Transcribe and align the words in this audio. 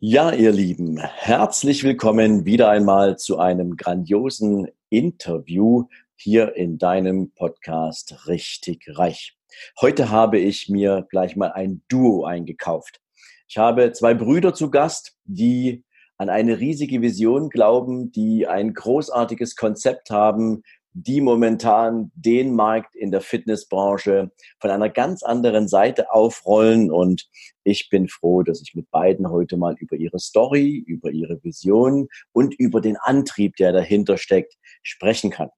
Ja, 0.00 0.30
ihr 0.30 0.52
Lieben, 0.52 1.00
herzlich 1.00 1.82
willkommen 1.82 2.44
wieder 2.44 2.70
einmal 2.70 3.18
zu 3.18 3.40
einem 3.40 3.76
grandiosen 3.76 4.68
Interview 4.90 5.86
hier 6.14 6.54
in 6.54 6.78
deinem 6.78 7.32
Podcast 7.32 8.28
Richtig 8.28 8.84
Reich. 8.96 9.36
Heute 9.80 10.08
habe 10.08 10.38
ich 10.38 10.68
mir 10.68 11.04
gleich 11.10 11.34
mal 11.34 11.50
ein 11.50 11.82
Duo 11.88 12.24
eingekauft. 12.24 13.00
Ich 13.48 13.58
habe 13.58 13.90
zwei 13.90 14.14
Brüder 14.14 14.54
zu 14.54 14.70
Gast, 14.70 15.16
die 15.24 15.82
an 16.16 16.28
eine 16.28 16.60
riesige 16.60 17.02
Vision 17.02 17.50
glauben, 17.50 18.12
die 18.12 18.46
ein 18.46 18.74
großartiges 18.74 19.56
Konzept 19.56 20.10
haben, 20.10 20.62
die 20.92 21.20
momentan 21.20 22.10
den 22.14 22.54
Markt 22.54 22.94
in 22.96 23.10
der 23.10 23.20
Fitnessbranche 23.20 24.30
von 24.60 24.70
einer 24.70 24.88
ganz 24.88 25.22
anderen 25.22 25.68
Seite 25.68 26.10
aufrollen. 26.12 26.90
Und 26.90 27.28
ich 27.64 27.88
bin 27.90 28.08
froh, 28.08 28.42
dass 28.42 28.62
ich 28.62 28.74
mit 28.74 28.90
beiden 28.90 29.30
heute 29.30 29.56
mal 29.56 29.76
über 29.78 29.96
ihre 29.96 30.18
Story, 30.18 30.82
über 30.86 31.10
ihre 31.10 31.42
Vision 31.44 32.08
und 32.32 32.54
über 32.58 32.80
den 32.80 32.96
Antrieb, 32.96 33.56
der 33.56 33.72
dahinter 33.72 34.16
steckt, 34.16 34.54
sprechen 34.82 35.30
kann. 35.30 35.50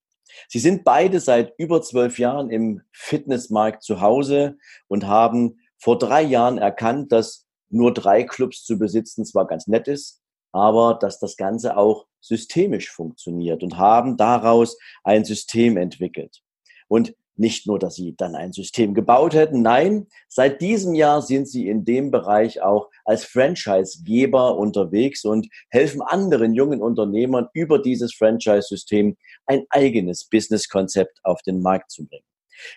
Sie 0.49 0.59
sind 0.59 0.85
beide 0.85 1.21
seit 1.21 1.55
über 1.59 1.83
zwölf 1.83 2.19
Jahren 2.19 2.51
im 2.51 2.83
Fitnessmarkt 2.93 3.83
zu 3.83 4.01
Hause 4.01 4.57
und 4.89 5.07
haben 5.07 5.59
vor 5.79 5.99
drei 5.99 6.23
Jahren 6.23 6.59
erkannt, 6.59 7.13
dass 7.13 7.47
nur 7.69 7.95
drei 7.95 8.25
Clubs 8.25 8.65
zu 8.65 8.79
besitzen 8.79 9.25
zwar 9.25 9.47
ganz 9.47 9.67
nett 9.67 9.89
ist, 9.89 10.21
aber 10.53 10.99
dass 11.01 11.19
das 11.19 11.37
Ganze 11.37 11.77
auch 11.77 12.07
systemisch 12.21 12.91
funktioniert 12.91 13.63
und 13.63 13.79
haben 13.79 14.17
daraus 14.17 14.79
ein 15.05 15.25
System 15.25 15.77
entwickelt. 15.77 16.43
Und 16.89 17.15
nicht 17.41 17.67
nur, 17.67 17.79
dass 17.79 17.95
sie 17.95 18.15
dann 18.17 18.35
ein 18.35 18.53
System 18.53 18.93
gebaut 18.93 19.33
hätten, 19.33 19.63
nein, 19.63 20.07
seit 20.29 20.61
diesem 20.61 20.95
Jahr 20.95 21.23
sind 21.23 21.49
sie 21.49 21.69
in 21.69 21.87
dem 21.87 22.11
Bereich 22.11 22.61
auch 22.61 22.91
als 23.07 23.25
Franchisegeber 23.25 24.59
unterwegs 24.59 25.25
und 25.25 25.49
helfen 25.71 26.03
anderen 26.03 26.53
jungen 26.53 26.83
Unternehmern 26.83 27.49
über 27.55 27.79
dieses 27.79 28.15
Franchise-System 28.15 29.17
ein 29.47 29.65
eigenes 29.71 30.27
Businesskonzept 30.27 31.21
auf 31.23 31.41
den 31.41 31.63
Markt 31.63 31.91
zu 31.91 32.07
bringen. 32.07 32.25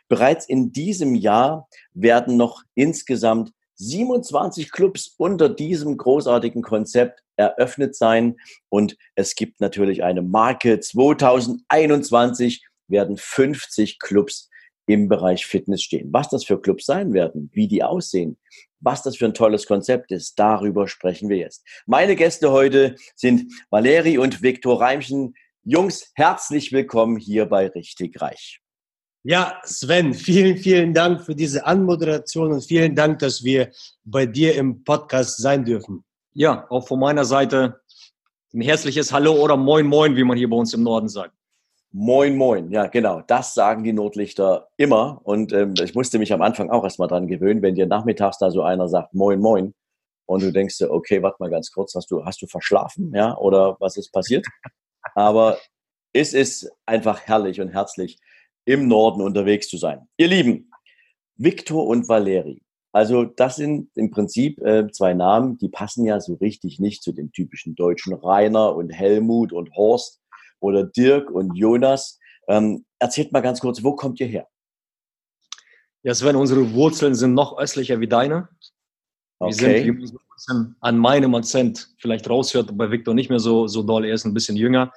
Bereits 0.08 0.48
in 0.48 0.72
diesem 0.72 1.14
Jahr 1.14 1.68
werden 1.94 2.38
noch 2.38 2.64
insgesamt 2.74 3.52
27 3.76 4.72
Clubs 4.72 5.16
unter 5.18 5.50
diesem 5.50 5.98
großartigen 5.98 6.62
Konzept 6.62 7.24
eröffnet 7.36 7.96
sein. 7.96 8.38
Und 8.70 8.96
es 9.16 9.36
gibt 9.36 9.60
natürlich 9.62 10.04
eine 10.04 10.22
Marke. 10.22 10.80
2021 10.80 12.66
werden 12.88 13.18
50 13.18 14.00
Clubs 14.00 14.50
im 14.86 15.08
Bereich 15.08 15.46
Fitness 15.46 15.82
stehen. 15.82 16.10
Was 16.12 16.30
das 16.30 16.44
für 16.44 16.60
Clubs 16.60 16.86
sein 16.86 17.14
werden, 17.14 17.50
wie 17.54 17.68
die 17.68 17.84
aussehen, 17.84 18.38
was 18.80 19.02
das 19.02 19.18
für 19.18 19.26
ein 19.26 19.34
tolles 19.34 19.66
Konzept 19.66 20.12
ist, 20.12 20.38
darüber 20.38 20.88
sprechen 20.88 21.30
wir 21.30 21.38
jetzt. 21.38 21.66
Meine 21.86 22.16
Gäste 22.16 22.52
heute 22.52 22.96
sind 23.16 23.52
Valeri 23.70 24.18
und 24.18 24.42
Viktor 24.42 24.82
Reimchen. 24.82 25.36
Jungs, 25.64 26.12
herzlich 26.16 26.74
willkommen 26.74 27.18
hier 27.18 27.46
bei 27.46 27.68
Richtig 27.68 28.22
Reich. 28.22 28.62
Ja, 29.25 29.61
Sven, 29.63 30.13
vielen, 30.13 30.57
vielen 30.57 30.94
Dank 30.94 31.22
für 31.22 31.34
diese 31.34 31.66
Anmoderation 31.66 32.51
und 32.51 32.61
vielen 32.61 32.94
Dank, 32.94 33.19
dass 33.19 33.41
wir 33.41 33.72
bei 34.03 34.25
dir 34.25 34.53
im 34.56 34.84
Podcast 34.84 35.38
sein 35.38 35.63
dürfen. 35.63 36.03
Ja, 36.34 36.67
auch 36.69 36.85
von 36.85 37.00
meiner 37.00 37.23
Seite 37.23 37.79
ein 38.53 38.59
herzliches 38.59 39.13
Hallo 39.13 39.31
oder 39.41 39.56
Moin 39.56 39.88
Moin, 39.88 40.17
wie 40.17 40.25
man 40.25 40.38
hier 40.38 40.50
bei 40.50 40.57
uns 40.57 40.73
im 40.73 40.84
Norden 40.84 41.07
sagt. 41.07 41.34
Moin 41.94 42.35
Moin, 42.35 42.69
ja 42.69 42.88
genau, 42.88 43.22
das 43.22 43.53
sagen 43.53 43.85
die 43.85 43.94
Nordlichter 43.94 44.67
immer 44.75 45.22
und 45.23 45.53
ähm, 45.53 45.73
ich 45.81 45.95
musste 45.95 46.19
mich 46.19 46.34
am 46.34 46.41
Anfang 46.41 46.69
auch 46.69 46.84
erstmal 46.84 47.07
dran 47.07 47.28
gewöhnen, 47.28 47.61
wenn 47.61 47.75
dir 47.75 47.85
nachmittags 47.85 48.40
da 48.40 48.51
so 48.51 48.61
einer 48.61 48.90
sagt 48.90 49.13
Moin 49.13 49.40
Moin 49.40 49.73
und 50.25 50.44
du 50.44 50.51
denkst 50.51 50.79
dir, 50.79 50.91
okay, 50.91 51.23
warte 51.23 51.38
mal 51.40 51.50
ganz 51.50 51.72
kurz, 51.72 51.95
hast 51.95 52.11
du, 52.11 52.25
hast 52.25 52.41
du 52.41 52.47
verschlafen, 52.47 53.13
ja, 53.16 53.38
oder 53.38 53.78
was 53.79 53.95
ist 53.95 54.11
passiert? 54.11 54.45
Aber 55.16 55.59
es 56.11 56.34
ist 56.34 56.69
einfach 56.85 57.22
herrlich 57.22 57.61
und 57.61 57.69
herzlich, 57.69 58.19
im 58.66 58.88
Norden 58.88 59.22
unterwegs 59.22 59.68
zu 59.68 59.78
sein. 59.78 60.07
Ihr 60.18 60.28
Lieben, 60.28 60.72
Viktor 61.35 61.88
und 61.88 62.07
Valeri. 62.07 62.62
Also 62.91 63.25
das 63.25 63.56
sind 63.56 63.90
im 63.96 64.12
Prinzip 64.12 64.59
äh, 64.62 64.88
zwei 64.91 65.16
Namen, 65.16 65.57
die 65.57 65.69
passen 65.69 66.06
ja 66.06 66.19
so 66.19 66.35
richtig 66.35 66.79
nicht 66.79 67.02
zu 67.02 67.12
den 67.12 67.31
typischen 67.31 67.75
deutschen 67.75 68.13
Rainer 68.13 68.75
und 68.75 68.91
Helmut 68.91 69.52
und 69.52 69.75
Horst 69.75 70.22
oder 70.59 70.85
Dirk 70.85 71.31
und 71.31 71.56
Jonas. 71.56 72.19
Ähm, 72.47 72.85
erzählt 73.00 73.31
mal 73.31 73.41
ganz 73.41 73.59
kurz, 73.62 73.84
wo 73.84 73.96
kommt 73.96 74.19
ihr 74.19 74.28
her? 74.28 74.47
Ja, 76.03 76.13
Sven, 76.13 76.35
unsere 76.35 76.73
Wurzeln 76.73 77.16
sind 77.16 77.34
noch 77.34 77.57
östlicher 77.57 78.00
wie 78.00 78.07
deine. 78.07 78.50
Wir 79.40 79.47
okay. 79.47 79.84
sind, 79.84 79.97
wie 80.00 80.18
man 80.50 80.75
an 80.81 80.97
meinem 80.97 81.34
Akzent 81.34 81.90
vielleicht 81.97 82.29
raushört, 82.29 82.78
bei 82.78 82.91
Viktor 82.91 83.13
nicht 83.13 83.29
mehr 83.29 83.40
so, 83.40 83.68
so 83.68 83.81
doll, 83.81 84.06
er 84.06 84.13
ist 84.13 84.25
ein 84.25 84.34
bisschen 84.34 84.56
jünger. 84.56 84.91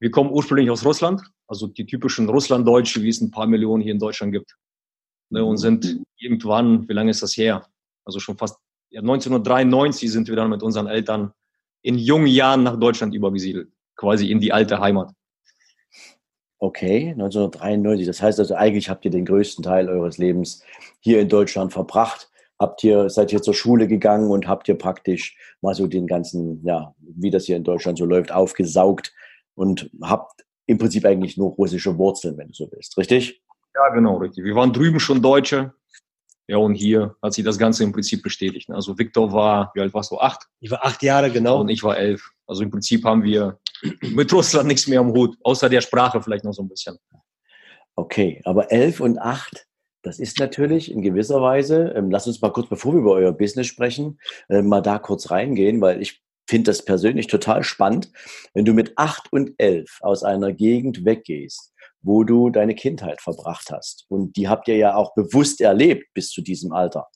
Wir 0.00 0.10
kommen 0.10 0.30
ursprünglich 0.30 0.70
aus 0.70 0.84
Russland, 0.84 1.22
also 1.46 1.66
die 1.66 1.86
typischen 1.86 2.28
Russlanddeutsche, 2.28 3.02
wie 3.02 3.08
es 3.08 3.20
ein 3.20 3.30
paar 3.30 3.46
Millionen 3.46 3.82
hier 3.82 3.92
in 3.92 3.98
Deutschland 3.98 4.32
gibt. 4.32 4.56
Ne, 5.30 5.44
und 5.44 5.56
sind 5.56 6.00
irgendwann, 6.16 6.88
wie 6.88 6.92
lange 6.92 7.10
ist 7.10 7.22
das 7.22 7.36
her? 7.36 7.66
Also 8.04 8.20
schon 8.20 8.36
fast 8.36 8.58
ja, 8.90 9.00
1993 9.00 10.10
sind 10.12 10.28
wir 10.28 10.36
dann 10.36 10.50
mit 10.50 10.62
unseren 10.62 10.86
Eltern 10.86 11.32
in 11.82 11.98
jungen 11.98 12.28
Jahren 12.28 12.62
nach 12.62 12.78
Deutschland 12.78 13.12
übergesiedelt, 13.12 13.72
quasi 13.96 14.30
in 14.30 14.38
die 14.38 14.52
alte 14.52 14.78
Heimat. 14.78 15.10
Okay, 16.58 17.10
1993. 17.10 18.06
Das 18.06 18.22
heißt 18.22 18.38
also, 18.38 18.54
eigentlich 18.54 18.88
habt 18.88 19.04
ihr 19.04 19.10
den 19.10 19.24
größten 19.24 19.64
Teil 19.64 19.88
eures 19.88 20.18
Lebens 20.18 20.62
hier 21.00 21.20
in 21.20 21.28
Deutschland 21.28 21.72
verbracht. 21.72 22.30
Habt 22.60 22.84
ihr, 22.84 23.10
seid 23.10 23.32
ihr 23.32 23.42
zur 23.42 23.52
Schule 23.52 23.88
gegangen 23.88 24.30
und 24.30 24.46
habt 24.46 24.68
ihr 24.68 24.78
praktisch 24.78 25.36
mal 25.60 25.74
so 25.74 25.88
den 25.88 26.06
ganzen, 26.06 26.64
ja, 26.64 26.94
wie 27.00 27.30
das 27.30 27.46
hier 27.46 27.56
in 27.56 27.64
Deutschland 27.64 27.98
so 27.98 28.04
läuft, 28.04 28.30
aufgesaugt 28.30 29.12
und 29.56 29.90
habt 30.02 30.43
im 30.66 30.78
Prinzip 30.78 31.04
eigentlich 31.04 31.36
nur 31.36 31.50
russische 31.52 31.96
Wurzeln, 31.98 32.38
wenn 32.38 32.48
du 32.48 32.54
so 32.54 32.68
willst, 32.70 32.96
richtig? 32.96 33.42
Ja, 33.74 33.88
genau, 33.90 34.16
richtig. 34.18 34.44
Wir 34.44 34.54
waren 34.54 34.72
drüben 34.72 35.00
schon 35.00 35.20
Deutsche. 35.20 35.72
Ja, 36.46 36.58
und 36.58 36.74
hier 36.74 37.16
hat 37.22 37.32
sich 37.32 37.44
das 37.44 37.58
Ganze 37.58 37.84
im 37.84 37.92
Prinzip 37.92 38.22
bestätigt. 38.22 38.70
Also 38.70 38.98
Viktor 38.98 39.32
war, 39.32 39.70
wie 39.74 39.80
alt 39.80 39.94
warst 39.94 40.10
du? 40.10 40.18
Acht? 40.18 40.46
Ich 40.60 40.70
war 40.70 40.84
acht 40.84 41.02
Jahre, 41.02 41.30
genau. 41.30 41.60
Und 41.60 41.70
ich 41.70 41.82
war 41.82 41.96
elf. 41.96 42.30
Also 42.46 42.62
im 42.62 42.70
Prinzip 42.70 43.04
haben 43.04 43.22
wir 43.22 43.58
mit 44.02 44.32
Russland 44.32 44.68
nichts 44.68 44.86
mehr 44.86 45.00
am 45.00 45.12
Hut, 45.12 45.36
außer 45.42 45.68
der 45.68 45.80
Sprache 45.80 46.22
vielleicht 46.22 46.44
noch 46.44 46.52
so 46.52 46.62
ein 46.62 46.68
bisschen. 46.68 46.98
Okay, 47.96 48.42
aber 48.44 48.70
elf 48.70 49.00
und 49.00 49.18
acht, 49.18 49.66
das 50.02 50.18
ist 50.18 50.38
natürlich 50.38 50.90
in 50.90 51.00
gewisser 51.00 51.40
Weise, 51.40 51.94
ähm, 51.96 52.10
lass 52.10 52.26
uns 52.26 52.42
mal 52.42 52.52
kurz, 52.52 52.68
bevor 52.68 52.92
wir 52.92 53.00
über 53.00 53.12
euer 53.12 53.32
Business 53.32 53.68
sprechen, 53.68 54.18
äh, 54.48 54.60
mal 54.60 54.82
da 54.82 54.98
kurz 54.98 55.30
reingehen, 55.30 55.80
weil 55.80 56.02
ich 56.02 56.22
finde 56.46 56.70
das 56.70 56.84
persönlich 56.84 57.26
total 57.26 57.62
spannend, 57.62 58.10
wenn 58.52 58.64
du 58.64 58.74
mit 58.74 58.92
acht 58.96 59.32
und 59.32 59.52
elf 59.58 59.98
aus 60.00 60.22
einer 60.22 60.52
Gegend 60.52 61.04
weggehst, 61.04 61.72
wo 62.02 62.24
du 62.24 62.50
deine 62.50 62.74
Kindheit 62.74 63.20
verbracht 63.20 63.70
hast. 63.70 64.04
Und 64.08 64.36
die 64.36 64.48
habt 64.48 64.68
ihr 64.68 64.76
ja 64.76 64.94
auch 64.94 65.14
bewusst 65.14 65.60
erlebt 65.60 66.12
bis 66.14 66.30
zu 66.30 66.42
diesem 66.42 66.72
Alter. 66.72 67.08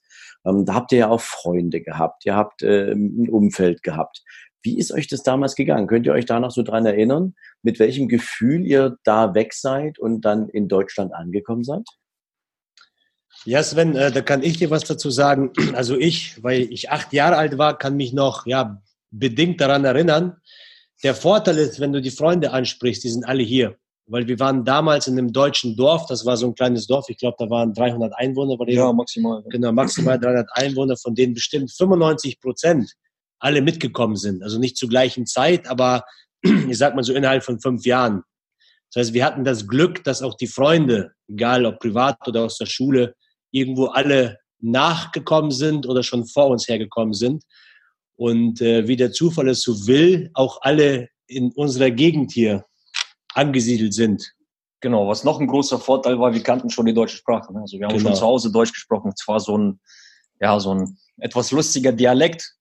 Ähm, 0.46 0.64
da 0.64 0.74
habt 0.74 0.92
ihr 0.92 0.98
ja 0.98 1.08
auch 1.08 1.20
Freunde 1.20 1.80
gehabt, 1.80 2.24
ihr 2.24 2.34
habt 2.34 2.62
äh, 2.62 2.92
ein 2.92 3.28
Umfeld 3.28 3.82
gehabt. 3.82 4.22
Wie 4.62 4.78
ist 4.78 4.92
euch 4.92 5.06
das 5.06 5.22
damals 5.22 5.54
gegangen? 5.54 5.86
Könnt 5.86 6.06
ihr 6.06 6.12
euch 6.12 6.26
da 6.26 6.40
noch 6.40 6.50
so 6.50 6.62
dran 6.62 6.84
erinnern, 6.84 7.34
mit 7.62 7.78
welchem 7.78 8.08
Gefühl 8.08 8.66
ihr 8.66 8.96
da 9.04 9.34
weg 9.34 9.54
seid 9.54 9.98
und 9.98 10.22
dann 10.22 10.48
in 10.48 10.68
Deutschland 10.68 11.14
angekommen 11.14 11.64
seid? 11.64 11.86
Ja, 13.44 13.62
Sven, 13.62 13.94
äh, 13.94 14.10
da 14.10 14.20
kann 14.20 14.42
ich 14.42 14.58
dir 14.58 14.70
was 14.70 14.84
dazu 14.84 15.10
sagen. 15.10 15.52
Also 15.74 15.96
ich, 15.96 16.42
weil 16.42 16.62
ich 16.72 16.90
acht 16.90 17.12
Jahre 17.12 17.36
alt 17.36 17.56
war, 17.56 17.78
kann 17.78 17.96
mich 17.96 18.12
noch 18.12 18.46
ja 18.46 18.82
bedingt 19.10 19.60
daran 19.60 19.84
erinnern. 19.84 20.36
Der 21.02 21.14
Vorteil 21.14 21.58
ist, 21.58 21.80
wenn 21.80 21.92
du 21.92 22.00
die 22.00 22.10
Freunde 22.10 22.52
ansprichst, 22.52 23.04
die 23.04 23.10
sind 23.10 23.24
alle 23.24 23.42
hier. 23.42 23.76
Weil 24.06 24.26
wir 24.26 24.38
waren 24.38 24.64
damals 24.64 25.06
in 25.06 25.18
einem 25.18 25.32
deutschen 25.32 25.76
Dorf, 25.76 26.06
das 26.06 26.24
war 26.24 26.36
so 26.36 26.46
ein 26.46 26.54
kleines 26.54 26.86
Dorf, 26.86 27.06
ich 27.08 27.18
glaube, 27.18 27.36
da 27.38 27.50
waren 27.50 27.74
300 27.74 28.12
Einwohner. 28.16 28.56
ja, 28.66 28.92
maximal. 28.92 29.42
Genau, 29.50 29.70
maximal 29.72 30.18
300 30.18 30.48
Einwohner, 30.52 30.96
von 30.96 31.14
denen 31.14 31.34
bestimmt 31.34 31.70
95 31.70 32.40
Prozent 32.40 32.90
alle 33.38 33.60
mitgekommen 33.60 34.16
sind. 34.16 34.42
Also 34.42 34.58
nicht 34.58 34.76
zur 34.76 34.88
gleichen 34.88 35.26
Zeit, 35.26 35.68
aber 35.68 36.04
ich 36.42 36.78
sag 36.78 36.94
mal 36.94 37.04
so 37.04 37.12
innerhalb 37.12 37.44
von 37.44 37.60
fünf 37.60 37.84
Jahren. 37.84 38.22
Das 38.92 39.02
heißt, 39.02 39.14
wir 39.14 39.24
hatten 39.24 39.44
das 39.44 39.66
Glück, 39.66 40.02
dass 40.04 40.22
auch 40.22 40.34
die 40.34 40.46
Freunde, 40.46 41.12
egal 41.28 41.66
ob 41.66 41.78
privat 41.78 42.16
oder 42.26 42.44
aus 42.44 42.56
der 42.56 42.66
Schule, 42.66 43.14
irgendwo 43.50 43.86
alle 43.86 44.38
nachgekommen 44.60 45.50
sind 45.50 45.86
oder 45.86 46.02
schon 46.02 46.26
vor 46.26 46.48
uns 46.48 46.68
hergekommen 46.68 47.12
sind. 47.12 47.44
Und 48.18 48.60
äh, 48.60 48.88
wie 48.88 48.96
der 48.96 49.12
Zufall 49.12 49.48
es 49.48 49.62
so 49.62 49.86
will, 49.86 50.30
auch 50.34 50.60
alle 50.62 51.08
in 51.28 51.52
unserer 51.52 51.92
Gegend 51.92 52.32
hier 52.32 52.64
angesiedelt 53.32 53.94
sind. 53.94 54.34
Genau, 54.80 55.06
was 55.06 55.22
noch 55.22 55.40
ein 55.40 55.46
großer 55.46 55.78
Vorteil 55.78 56.18
war, 56.18 56.34
wir 56.34 56.42
kannten 56.42 56.68
schon 56.68 56.86
die 56.86 56.94
deutsche 56.94 57.16
Sprache. 57.16 57.52
Ne? 57.52 57.60
Also 57.60 57.78
wir 57.78 57.86
haben 57.86 57.96
genau. 57.96 58.08
schon 58.08 58.16
zu 58.16 58.26
Hause 58.26 58.50
Deutsch 58.50 58.72
gesprochen. 58.72 59.14
Zwar 59.14 59.38
so 59.38 59.56
ein, 59.56 59.80
ja, 60.40 60.58
so 60.58 60.74
ein 60.74 60.98
etwas 61.18 61.52
lustiger 61.52 61.92
Dialekt, 61.92 62.56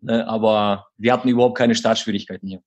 ne? 0.00 0.26
aber 0.26 0.88
wir 0.96 1.12
hatten 1.12 1.28
überhaupt 1.28 1.56
keine 1.56 1.76
Startschwierigkeiten 1.76 2.48
hier. 2.48 2.62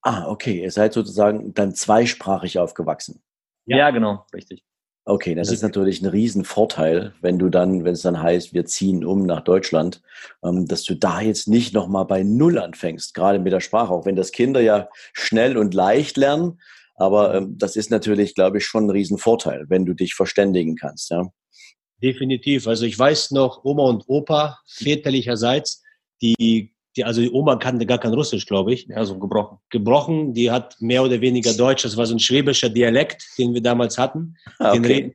Ah, 0.00 0.28
okay. 0.28 0.62
Ihr 0.62 0.70
seid 0.70 0.94
sozusagen 0.94 1.52
dann 1.52 1.74
zweisprachig 1.74 2.58
aufgewachsen. 2.58 3.22
Ja, 3.66 3.76
ja 3.76 3.90
genau, 3.90 4.24
richtig. 4.32 4.64
Okay, 5.10 5.34
das 5.34 5.50
ist 5.50 5.62
natürlich 5.62 6.00
ein 6.02 6.06
Riesenvorteil, 6.06 7.14
wenn 7.20 7.36
du 7.36 7.48
dann, 7.48 7.84
wenn 7.84 7.94
es 7.94 8.02
dann 8.02 8.22
heißt, 8.22 8.54
wir 8.54 8.64
ziehen 8.64 9.04
um 9.04 9.26
nach 9.26 9.40
Deutschland, 9.40 10.02
ähm, 10.44 10.66
dass 10.68 10.84
du 10.84 10.94
da 10.94 11.20
jetzt 11.20 11.48
nicht 11.48 11.74
nochmal 11.74 12.04
bei 12.04 12.22
Null 12.22 12.60
anfängst, 12.60 13.12
gerade 13.12 13.40
mit 13.40 13.52
der 13.52 13.58
Sprache, 13.58 13.92
auch 13.92 14.06
wenn 14.06 14.14
das 14.14 14.30
Kinder 14.30 14.60
ja 14.60 14.88
schnell 15.12 15.56
und 15.56 15.74
leicht 15.74 16.16
lernen. 16.16 16.60
Aber 16.94 17.34
ähm, 17.34 17.58
das 17.58 17.74
ist 17.74 17.90
natürlich, 17.90 18.36
glaube 18.36 18.58
ich, 18.58 18.66
schon 18.66 18.84
ein 18.84 18.90
Riesenvorteil, 18.90 19.64
wenn 19.68 19.84
du 19.84 19.94
dich 19.94 20.14
verständigen 20.14 20.76
kannst. 20.76 21.10
Ja? 21.10 21.28
Definitiv. 22.00 22.68
Also 22.68 22.86
ich 22.86 22.96
weiß 22.96 23.32
noch, 23.32 23.64
Oma 23.64 23.88
und 23.88 24.04
Opa 24.06 24.60
väterlicherseits, 24.68 25.82
die 26.22 26.72
die, 26.96 27.04
also 27.04 27.20
die 27.20 27.30
Oma 27.30 27.56
kannte 27.56 27.86
gar 27.86 27.98
kein 27.98 28.14
Russisch, 28.14 28.46
glaube 28.46 28.72
ich. 28.72 28.86
Ja, 28.88 29.04
so 29.04 29.18
gebrochen. 29.18 29.58
Gebrochen, 29.70 30.34
die 30.34 30.50
hat 30.50 30.76
mehr 30.80 31.02
oder 31.02 31.20
weniger 31.20 31.54
Deutsch. 31.54 31.84
Das 31.84 31.96
war 31.96 32.06
so 32.06 32.14
ein 32.14 32.18
schwäbischer 32.18 32.68
Dialekt, 32.68 33.24
den 33.38 33.54
wir 33.54 33.62
damals 33.62 33.98
hatten. 33.98 34.36
Ah, 34.58 34.70
okay. 34.70 34.80
Den 34.80 34.84
reden 34.84 35.14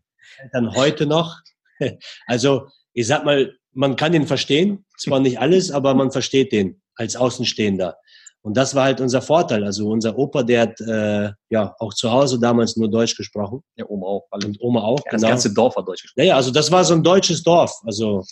dann 0.51 0.73
heute 0.75 1.05
noch. 1.05 1.37
Also, 2.25 2.69
ich 2.93 3.05
sag 3.05 3.25
mal, 3.25 3.53
man 3.73 3.97
kann 3.97 4.13
den 4.13 4.25
verstehen. 4.25 4.85
Zwar 4.97 5.19
nicht 5.19 5.39
alles, 5.39 5.71
aber 5.71 5.93
man 5.93 6.09
versteht 6.09 6.53
den 6.53 6.81
als 6.95 7.17
Außenstehender. 7.17 7.97
Und 8.41 8.55
das 8.55 8.75
war 8.75 8.85
halt 8.85 9.01
unser 9.01 9.21
Vorteil. 9.21 9.65
Also 9.65 9.89
unser 9.89 10.17
Opa, 10.17 10.43
der 10.43 10.61
hat 10.61 10.79
äh, 10.79 11.31
ja 11.49 11.75
auch 11.79 11.93
zu 11.93 12.09
Hause 12.09 12.39
damals 12.39 12.77
nur 12.77 12.89
Deutsch 12.89 13.17
gesprochen. 13.17 13.61
Ja, 13.75 13.85
Oma 13.89 14.07
auch. 14.07 14.27
Und 14.31 14.57
Oma 14.61 14.83
auch. 14.83 14.99
Ja, 14.99 15.11
das 15.11 15.21
genau. 15.21 15.31
ganze 15.31 15.53
Dorf 15.53 15.75
hat 15.75 15.85
Deutsch 15.85 16.03
gesprochen. 16.03 16.25
Naja, 16.25 16.35
also 16.37 16.51
das 16.51 16.71
war 16.71 16.85
so 16.85 16.93
ein 16.93 17.03
deutsches 17.03 17.43
Dorf. 17.43 17.73
Also 17.85 18.23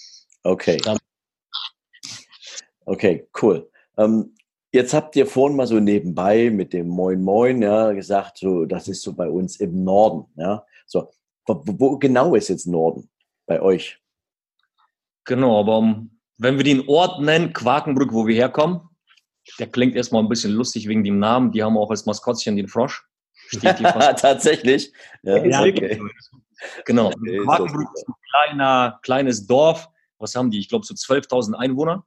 okay. 0.44 0.78
Okay, 2.86 3.28
cool. 3.42 3.70
Ähm, 3.98 4.36
jetzt 4.72 4.94
habt 4.94 5.16
ihr 5.16 5.26
vorhin 5.26 5.56
mal 5.58 5.68
so 5.68 5.80
nebenbei 5.80 6.50
mit 6.50 6.74
dem 6.74 6.88
Moin 6.88 7.22
Moin 7.22 7.62
ja, 7.62 7.92
gesagt, 7.92 8.40
so, 8.40 8.66
das 8.66 8.88
ist 8.88 9.02
so 9.02 9.14
bei 9.14 9.30
uns 9.30 9.58
im 9.58 9.84
Norden. 9.84 10.26
Ja? 10.36 10.66
So, 10.86 11.12
wo, 11.46 11.64
wo 11.66 11.98
genau 11.98 12.36
ist 12.36 12.50
jetzt 12.50 12.68
Norden 12.68 13.10
bei 13.46 13.62
euch? 13.62 14.00
Genau, 15.26 15.60
aber 15.60 15.78
um, 15.78 16.20
wenn 16.38 16.58
wir 16.58 16.64
den 16.64 16.88
Ort 16.88 17.22
nennen, 17.22 17.54
Quakenbrück, 17.54 18.12
wo 18.12 18.28
wir 18.28 18.36
herkommen, 18.36 18.82
der 19.60 19.68
klingt 19.68 19.96
erstmal 19.96 20.24
ein 20.24 20.30
bisschen 20.30 20.52
lustig 20.52 20.88
wegen 20.88 21.04
dem 21.04 21.20
Namen. 21.20 21.52
Die 21.52 21.64
haben 21.64 21.78
auch 21.78 21.90
als 21.90 22.06
Maskottchen 22.06 22.56
den 22.56 22.68
Frosch. 22.68 23.06
Tatsächlich? 23.62 24.92
Ja, 25.22 25.44
ja 25.44 25.62
okay. 25.62 26.02
Genau. 26.86 27.08
Okay, 27.08 27.40
Quakenbrück 27.40 27.90
ist 27.94 28.08
ein 28.08 28.14
kleiner, 28.30 29.00
kleines 29.04 29.46
Dorf. 29.46 29.90
Was 30.18 30.36
haben 30.36 30.50
die? 30.50 30.60
Ich 30.60 30.70
glaube, 30.70 30.86
so 30.86 30.94
12.000 30.94 31.56
Einwohner. 31.56 32.06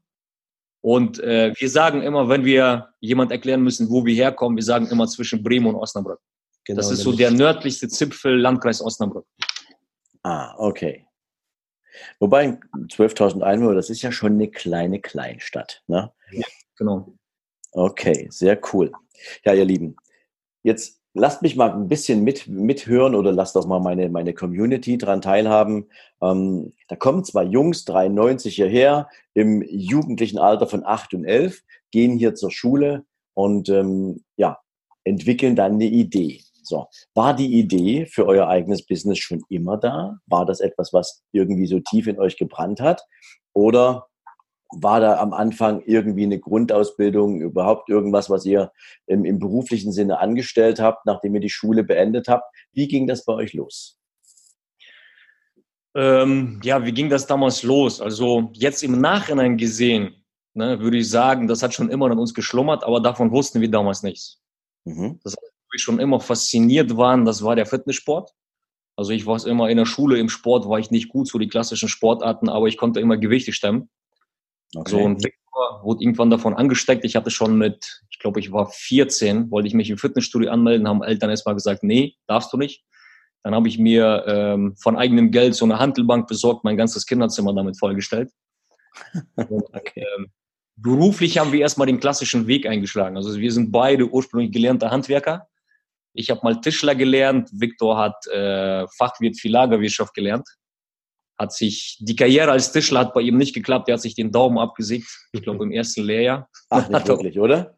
Und 0.86 1.18
äh, 1.18 1.52
wir 1.58 1.68
sagen 1.68 2.00
immer, 2.02 2.28
wenn 2.28 2.44
wir 2.44 2.94
jemand 3.00 3.32
erklären 3.32 3.60
müssen, 3.60 3.90
wo 3.90 4.06
wir 4.06 4.14
herkommen, 4.14 4.54
wir 4.56 4.62
sagen 4.62 4.86
immer 4.86 5.08
zwischen 5.08 5.42
Bremen 5.42 5.66
und 5.66 5.74
Osnabrück. 5.74 6.20
Genau, 6.64 6.76
das 6.76 6.92
ist 6.92 7.00
so 7.00 7.10
der 7.10 7.32
nördlichste 7.32 7.88
Zipfel, 7.88 8.38
Landkreis 8.38 8.80
Osnabrück. 8.80 9.26
Ah, 10.22 10.54
okay. 10.58 11.04
Wobei 12.20 12.60
12.000 12.72 13.42
Einwohner, 13.42 13.74
das 13.74 13.90
ist 13.90 14.02
ja 14.02 14.12
schon 14.12 14.34
eine 14.34 14.48
kleine 14.48 15.00
Kleinstadt. 15.00 15.82
Ne? 15.88 16.12
Ja, 16.30 16.46
genau. 16.76 17.18
Okay, 17.72 18.28
sehr 18.30 18.56
cool. 18.72 18.92
Ja, 19.44 19.54
ihr 19.54 19.64
Lieben, 19.64 19.96
jetzt 20.62 21.02
lasst 21.16 21.42
mich 21.42 21.56
mal 21.56 21.72
ein 21.72 21.88
bisschen 21.88 22.22
mit, 22.22 22.46
mithören 22.46 23.14
oder 23.14 23.32
lasst 23.32 23.56
doch 23.56 23.66
mal 23.66 23.80
meine, 23.80 24.08
meine 24.10 24.34
Community 24.34 24.98
dran 24.98 25.22
teilhaben. 25.22 25.86
Ähm, 26.22 26.72
da 26.88 26.96
kommen 26.96 27.24
zwei 27.24 27.44
Jungs, 27.44 27.84
93 27.86 28.54
hierher, 28.54 29.08
im 29.34 29.62
jugendlichen 29.62 30.38
Alter 30.38 30.66
von 30.66 30.84
8 30.84 31.14
und 31.14 31.24
11, 31.24 31.62
gehen 31.90 32.18
hier 32.18 32.34
zur 32.34 32.50
Schule 32.50 33.04
und 33.34 33.68
ähm, 33.68 34.24
ja, 34.36 34.58
entwickeln 35.04 35.56
dann 35.56 35.74
eine 35.74 35.86
Idee. 35.86 36.42
So, 36.62 36.86
war 37.14 37.34
die 37.34 37.58
Idee 37.58 38.06
für 38.06 38.26
euer 38.26 38.48
eigenes 38.48 38.84
Business 38.84 39.18
schon 39.18 39.42
immer 39.48 39.76
da? 39.76 40.18
War 40.26 40.44
das 40.44 40.60
etwas, 40.60 40.92
was 40.92 41.22
irgendwie 41.32 41.66
so 41.66 41.80
tief 41.80 42.08
in 42.08 42.18
euch 42.18 42.36
gebrannt 42.36 42.80
hat? 42.80 43.04
Oder 43.52 44.08
war 44.70 45.00
da 45.00 45.18
am 45.18 45.32
Anfang 45.32 45.82
irgendwie 45.86 46.24
eine 46.24 46.38
Grundausbildung, 46.38 47.40
überhaupt 47.40 47.88
irgendwas, 47.88 48.30
was 48.30 48.44
ihr 48.44 48.72
im, 49.06 49.24
im, 49.24 49.38
beruflichen 49.38 49.92
Sinne 49.92 50.18
angestellt 50.18 50.80
habt, 50.80 51.06
nachdem 51.06 51.34
ihr 51.34 51.40
die 51.40 51.50
Schule 51.50 51.84
beendet 51.84 52.28
habt? 52.28 52.44
Wie 52.72 52.88
ging 52.88 53.06
das 53.06 53.24
bei 53.24 53.34
euch 53.34 53.52
los? 53.52 53.98
Ähm, 55.94 56.60
ja, 56.62 56.84
wie 56.84 56.92
ging 56.92 57.08
das 57.08 57.26
damals 57.26 57.62
los? 57.62 58.00
Also 58.00 58.50
jetzt 58.52 58.82
im 58.82 59.00
Nachhinein 59.00 59.56
gesehen, 59.56 60.24
ne, 60.52 60.80
würde 60.80 60.98
ich 60.98 61.08
sagen, 61.08 61.46
das 61.48 61.62
hat 61.62 61.72
schon 61.72 61.88
immer 61.88 62.10
an 62.10 62.18
uns 62.18 62.34
geschlummert, 62.34 62.84
aber 62.84 63.00
davon 63.00 63.30
wussten 63.30 63.60
wir 63.60 63.70
damals 63.70 64.02
nichts. 64.02 64.42
Mhm. 64.84 65.20
Das, 65.22 65.34
was 65.34 65.50
wir 65.70 65.80
schon 65.80 65.98
immer 65.98 66.20
fasziniert 66.20 66.96
waren, 66.96 67.24
das 67.24 67.42
war 67.42 67.56
der 67.56 67.66
Fitnesssport. 67.66 68.32
Also 68.96 69.12
ich 69.12 69.26
war 69.26 69.44
immer 69.46 69.68
in 69.68 69.76
der 69.76 69.86
Schule, 69.86 70.18
im 70.18 70.28
Sport 70.28 70.68
war 70.68 70.78
ich 70.78 70.90
nicht 70.90 71.08
gut, 71.08 71.28
so 71.28 71.38
die 71.38 71.48
klassischen 71.48 71.88
Sportarten, 71.88 72.48
aber 72.48 72.66
ich 72.66 72.78
konnte 72.78 73.00
immer 73.00 73.18
Gewichte 73.18 73.52
stemmen. 73.52 73.90
Okay. 74.74 74.90
So, 74.90 74.98
und 74.98 75.24
Victor 75.24 75.80
wurde 75.84 76.02
irgendwann 76.02 76.30
davon 76.30 76.54
angesteckt. 76.54 77.04
Ich 77.04 77.16
hatte 77.16 77.30
schon 77.30 77.56
mit, 77.56 78.02
ich 78.10 78.18
glaube, 78.18 78.40
ich 78.40 78.52
war 78.52 78.68
14, 78.70 79.50
wollte 79.50 79.68
ich 79.68 79.74
mich 79.74 79.90
im 79.90 79.98
Fitnessstudio 79.98 80.50
anmelden, 80.50 80.88
haben 80.88 81.02
Eltern 81.02 81.30
erstmal 81.30 81.54
gesagt, 81.54 81.82
nee, 81.82 82.16
darfst 82.26 82.52
du 82.52 82.56
nicht. 82.56 82.84
Dann 83.42 83.54
habe 83.54 83.68
ich 83.68 83.78
mir 83.78 84.24
ähm, 84.26 84.74
von 84.76 84.96
eigenem 84.96 85.30
Geld 85.30 85.54
so 85.54 85.64
eine 85.64 85.78
Handelbank 85.78 86.26
besorgt, 86.26 86.64
mein 86.64 86.76
ganzes 86.76 87.06
Kinderzimmer 87.06 87.54
damit 87.54 87.78
vollgestellt. 87.78 88.30
Und, 89.36 89.64
ähm, 89.94 90.32
beruflich 90.76 91.38
haben 91.38 91.52
wir 91.52 91.60
erstmal 91.60 91.86
den 91.86 92.00
klassischen 92.00 92.46
Weg 92.46 92.66
eingeschlagen. 92.66 93.16
Also 93.16 93.38
wir 93.38 93.52
sind 93.52 93.70
beide 93.70 94.10
ursprünglich 94.10 94.52
gelernte 94.52 94.90
Handwerker. 94.90 95.48
Ich 96.12 96.30
habe 96.30 96.40
mal 96.42 96.60
Tischler 96.60 96.94
gelernt, 96.94 97.50
Victor 97.52 97.98
hat 97.98 98.26
äh, 98.26 98.86
Fachwirt 98.96 99.38
für 99.38 99.48
Lagerwirtschaft 99.48 100.14
gelernt 100.14 100.48
hat 101.38 101.52
sich, 101.52 101.98
die 102.00 102.16
Karriere 102.16 102.50
als 102.50 102.72
Tischler 102.72 103.00
hat 103.00 103.14
bei 103.14 103.20
ihm 103.20 103.36
nicht 103.36 103.54
geklappt, 103.54 103.88
er 103.88 103.94
hat 103.94 104.00
sich 104.00 104.14
den 104.14 104.32
Daumen 104.32 104.58
abgesägt, 104.58 105.08
ich 105.32 105.42
glaube 105.42 105.64
im 105.64 105.72
ersten 105.72 106.02
Lehrjahr. 106.02 106.48
Ach, 106.70 106.88
nicht 106.88 107.08
wirklich, 107.08 107.38
oder? 107.38 107.76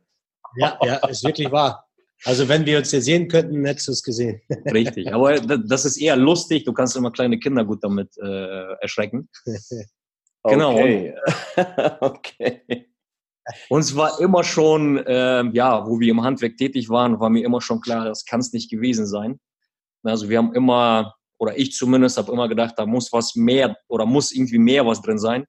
Ja, 0.57 0.79
ja, 0.83 0.97
ist 1.09 1.25
wirklich 1.25 1.51
wahr. 1.51 1.85
Also 2.25 2.49
wenn 2.49 2.67
wir 2.67 2.79
uns 2.79 2.91
hier 2.91 3.03
sehen 3.03 3.29
könnten, 3.29 3.65
hättest 3.65 3.89
du 3.89 3.93
es 3.93 4.03
gesehen. 4.03 4.41
Richtig, 4.73 5.13
aber 5.13 5.41
das 5.41 5.85
ist 5.85 5.99
eher 5.99 6.17
lustig, 6.17 6.65
du 6.65 6.73
kannst 6.73 6.97
immer 6.97 7.13
kleine 7.13 7.39
Kinder 7.39 7.65
gut 7.65 7.83
damit 7.83 8.17
äh, 8.19 8.73
erschrecken. 8.81 9.29
Genau. 10.45 10.73
Okay. 10.73 11.15
okay. 12.01 12.87
Uns 13.69 13.97
war 13.97 14.21
immer 14.21 14.45
schon, 14.45 14.99
äh, 14.99 15.45
ja, 15.53 15.87
wo 15.87 16.01
wir 16.01 16.11
im 16.11 16.23
Handwerk 16.23 16.57
tätig 16.57 16.89
waren, 16.89 17.19
war 17.21 17.29
mir 17.29 17.45
immer 17.45 17.61
schon 17.61 17.81
klar, 17.81 18.05
das 18.05 18.25
kann 18.25 18.41
es 18.41 18.53
nicht 18.53 18.71
gewesen 18.71 19.07
sein. 19.07 19.41
Also 20.05 20.29
wir 20.29 20.39
haben 20.39 20.55
immer 20.55 21.15
oder 21.39 21.59
ich 21.59 21.73
zumindest 21.73 22.19
habe 22.19 22.33
immer 22.33 22.49
gedacht, 22.49 22.75
da 22.77 22.87
muss 22.87 23.13
was 23.13 23.35
mehr 23.35 23.77
oder 23.89 24.07
muss 24.07 24.33
irgendwie 24.33 24.59
mehr 24.59 24.87
was 24.87 25.01
drin 25.01 25.19
sein. 25.19 25.47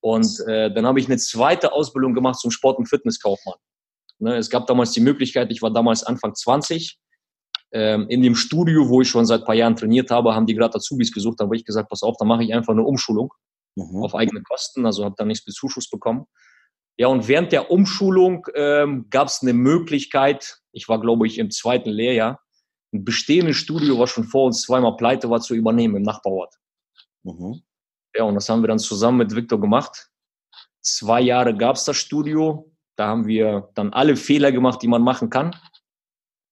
Und 0.00 0.40
äh, 0.46 0.72
dann 0.72 0.86
habe 0.86 1.00
ich 1.00 1.06
eine 1.06 1.16
zweite 1.16 1.72
Ausbildung 1.72 2.14
gemacht 2.14 2.38
zum 2.38 2.50
Sport- 2.50 2.78
und 2.78 2.86
Fitnesskaufmann. 2.86 3.58
Ne, 4.18 4.36
es 4.36 4.50
gab 4.50 4.66
damals 4.66 4.92
die 4.92 5.00
Möglichkeit, 5.00 5.50
ich 5.50 5.62
war 5.62 5.72
damals 5.72 6.04
Anfang 6.04 6.34
20, 6.34 6.98
ähm, 7.72 8.06
in 8.08 8.22
dem 8.22 8.36
Studio, 8.36 8.88
wo 8.88 9.00
ich 9.00 9.08
schon 9.08 9.26
seit 9.26 9.40
ein 9.40 9.46
paar 9.46 9.54
Jahren 9.54 9.76
trainiert 9.76 10.10
habe, 10.10 10.34
haben 10.34 10.46
die 10.46 10.54
gerade 10.54 10.76
Azubis 10.76 11.12
gesucht. 11.12 11.40
Da 11.40 11.44
habe 11.44 11.56
ich 11.56 11.64
gesagt, 11.64 11.88
pass 11.88 12.02
auf, 12.02 12.16
da 12.18 12.24
mache 12.24 12.44
ich 12.44 12.54
einfach 12.54 12.72
eine 12.72 12.84
Umschulung 12.84 13.32
mhm. 13.74 14.02
auf 14.02 14.14
eigene 14.14 14.42
Kosten, 14.42 14.86
also 14.86 15.04
habe 15.04 15.16
da 15.18 15.24
nichts 15.24 15.46
mit 15.46 15.56
Zuschuss 15.56 15.90
bekommen. 15.90 16.26
Ja, 16.96 17.08
und 17.08 17.26
während 17.26 17.50
der 17.50 17.72
Umschulung 17.72 18.46
ähm, 18.54 19.06
gab 19.10 19.26
es 19.26 19.42
eine 19.42 19.52
Möglichkeit, 19.52 20.60
ich 20.70 20.88
war, 20.88 21.00
glaube 21.00 21.26
ich, 21.26 21.38
im 21.38 21.50
zweiten 21.50 21.90
Lehrjahr, 21.90 22.40
ein 22.94 23.04
bestehendes 23.04 23.56
Studio, 23.56 23.98
was 23.98 24.10
schon 24.10 24.24
vor 24.24 24.46
uns 24.46 24.62
zweimal 24.62 24.96
pleite 24.96 25.28
war, 25.28 25.40
zu 25.40 25.54
übernehmen 25.54 25.96
im 25.96 26.02
Nachbarort. 26.02 26.54
Mhm. 27.24 27.62
Ja, 28.16 28.24
und 28.24 28.36
das 28.36 28.48
haben 28.48 28.62
wir 28.62 28.68
dann 28.68 28.78
zusammen 28.78 29.18
mit 29.18 29.34
Victor 29.34 29.60
gemacht. 29.60 30.10
Zwei 30.80 31.20
Jahre 31.20 31.56
gab 31.56 31.76
es 31.76 31.84
das 31.84 31.96
Studio. 31.96 32.70
Da 32.96 33.08
haben 33.08 33.26
wir 33.26 33.70
dann 33.74 33.92
alle 33.92 34.14
Fehler 34.16 34.52
gemacht, 34.52 34.80
die 34.82 34.88
man 34.88 35.02
machen 35.02 35.28
kann. 35.28 35.56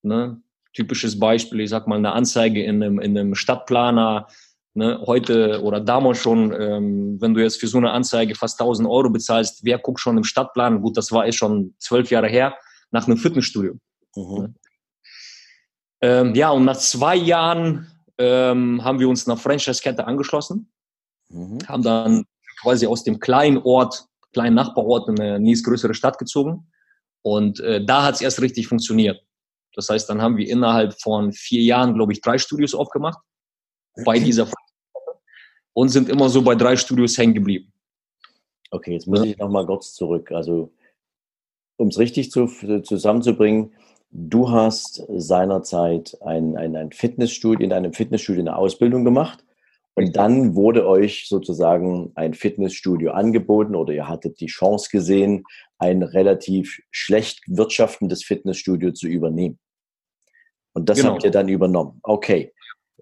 Ne? 0.02 0.42
Typisches 0.72 1.18
Beispiel, 1.18 1.60
ich 1.60 1.70
sag 1.70 1.86
mal, 1.86 1.96
eine 1.96 2.12
Anzeige 2.12 2.64
in 2.64 2.82
einem, 2.82 2.98
in 2.98 3.16
einem 3.16 3.34
Stadtplaner. 3.36 4.26
Ne? 4.74 5.00
Heute 5.06 5.62
oder 5.62 5.80
damals 5.80 6.18
schon, 6.18 6.52
ähm, 6.58 7.20
wenn 7.20 7.34
du 7.34 7.40
jetzt 7.40 7.60
für 7.60 7.68
so 7.68 7.78
eine 7.78 7.92
Anzeige 7.92 8.34
fast 8.34 8.60
1000 8.60 8.88
Euro 8.88 9.10
bezahlst, 9.10 9.64
wer 9.64 9.78
guckt 9.78 10.00
schon 10.00 10.16
im 10.16 10.24
Stadtplan? 10.24 10.80
Gut, 10.80 10.96
das 10.96 11.12
war 11.12 11.26
eh 11.26 11.32
schon 11.32 11.74
zwölf 11.78 12.10
Jahre 12.10 12.28
her, 12.28 12.56
nach 12.90 13.06
einem 13.06 13.18
Fitnessstudio. 13.18 13.74
Mhm. 14.16 14.38
Ne? 14.38 14.54
Ähm, 16.02 16.34
ja, 16.34 16.50
und 16.50 16.64
nach 16.64 16.76
zwei 16.76 17.16
Jahren 17.16 17.90
ähm, 18.18 18.82
haben 18.84 18.98
wir 18.98 19.08
uns 19.08 19.26
einer 19.26 19.36
Franchise-Kette 19.36 20.06
angeschlossen. 20.06 20.70
Mhm. 21.28 21.58
Haben 21.66 21.82
dann 21.82 22.24
quasi 22.60 22.86
aus 22.86 23.04
dem 23.04 23.20
kleinen 23.20 23.58
Ort, 23.58 24.04
kleinen 24.32 24.56
Nachbarort 24.56 25.08
in 25.08 25.20
eine 25.20 25.40
nächstgrößere 25.40 25.94
Stadt 25.94 26.18
gezogen. 26.18 26.70
Und 27.22 27.60
äh, 27.60 27.84
da 27.84 28.04
hat 28.04 28.16
es 28.16 28.20
erst 28.20 28.40
richtig 28.40 28.66
funktioniert. 28.66 29.24
Das 29.74 29.88
heißt, 29.88 30.10
dann 30.10 30.20
haben 30.20 30.36
wir 30.36 30.48
innerhalb 30.48 31.00
von 31.00 31.32
vier 31.32 31.62
Jahren, 31.62 31.94
glaube 31.94 32.12
ich, 32.12 32.20
drei 32.20 32.36
Studios 32.36 32.74
aufgemacht 32.74 33.18
bei 34.04 34.18
dieser 34.18 34.48
und 35.74 35.88
sind 35.88 36.08
immer 36.08 36.28
so 36.28 36.42
bei 36.42 36.54
drei 36.54 36.76
Studios 36.76 37.16
hängen 37.16 37.34
geblieben. 37.34 37.72
Okay, 38.70 38.92
jetzt 38.92 39.06
muss 39.06 39.22
ich 39.22 39.38
nochmal 39.38 39.66
kurz 39.66 39.94
zurück. 39.94 40.30
Also, 40.32 40.72
um 41.76 41.88
es 41.88 41.98
richtig 41.98 42.30
zu, 42.30 42.46
zusammenzubringen, 42.82 43.74
du 44.12 44.50
hast 44.50 45.02
seinerzeit 45.16 46.16
ein, 46.20 46.56
ein, 46.56 46.76
ein 46.76 46.92
Fitnessstudio, 46.92 47.64
in 47.64 47.72
einem 47.72 47.92
Fitnessstudio 47.92 48.42
eine 48.42 48.56
Ausbildung 48.56 49.04
gemacht 49.04 49.44
und 49.94 50.16
dann 50.16 50.54
wurde 50.54 50.86
euch 50.86 51.26
sozusagen 51.28 52.12
ein 52.14 52.34
Fitnessstudio 52.34 53.12
angeboten 53.12 53.74
oder 53.74 53.92
ihr 53.92 54.08
hattet 54.08 54.40
die 54.40 54.46
Chance 54.46 54.88
gesehen, 54.90 55.44
ein 55.78 56.02
relativ 56.02 56.80
schlecht 56.90 57.42
wirtschaftendes 57.46 58.24
Fitnessstudio 58.24 58.92
zu 58.92 59.08
übernehmen. 59.08 59.58
Und 60.74 60.88
das 60.88 60.98
genau. 60.98 61.12
habt 61.12 61.24
ihr 61.24 61.30
dann 61.30 61.48
übernommen. 61.48 61.98
Okay. 62.02 62.54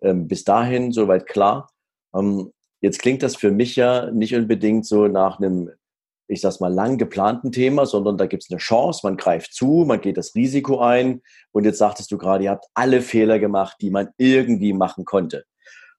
Ähm, 0.03 0.27
bis 0.27 0.45
dahin 0.45 0.91
soweit 0.91 1.27
klar. 1.27 1.71
Ähm, 2.15 2.53
jetzt 2.81 3.01
klingt 3.01 3.23
das 3.23 3.37
für 3.37 3.53
mich 3.53 3.77
ja 3.77 4.11
nicht 4.11 4.35
unbedingt 4.35 4.87
so 4.87 5.07
nach 5.07 5.39
einem, 5.39 5.71
ich 6.31 6.41
sag's 6.41 6.61
mal, 6.61 6.73
lang 6.73 6.97
geplanten 6.97 7.51
Thema, 7.51 7.87
sondern 7.87 8.17
da 8.17 8.27
gibt's 8.27 8.51
eine 8.51 8.59
Chance, 8.59 9.01
man 9.03 9.17
greift 9.17 9.53
zu, 9.53 9.85
man 9.87 10.01
geht 10.01 10.17
das 10.17 10.35
Risiko 10.35 10.81
ein. 10.81 11.23
Und 11.51 11.65
jetzt 11.65 11.79
sagtest 11.79 12.13
du 12.13 12.19
gerade, 12.19 12.45
ihr 12.45 12.51
habt 12.51 12.67
alle 12.75 13.03
Fehler 13.03 13.39
gemacht, 13.39 13.77
die 13.81 13.91
man 13.91 14.11
irgendwie 14.17 14.73
machen 14.73 15.05
konnte. 15.05 15.45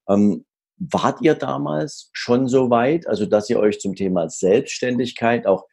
Ähm, 0.08 0.46
wart 0.78 1.22
ihr 1.22 1.36
damals 1.36 2.10
schon 2.14 2.48
so 2.48 2.70
weit, 2.70 3.08
also 3.08 3.26
dass 3.26 3.50
ihr 3.50 3.60
euch 3.60 3.80
zum 3.80 3.96
Thema 3.96 4.30
Selbstständigkeit 4.30 5.46
auch 5.46 5.66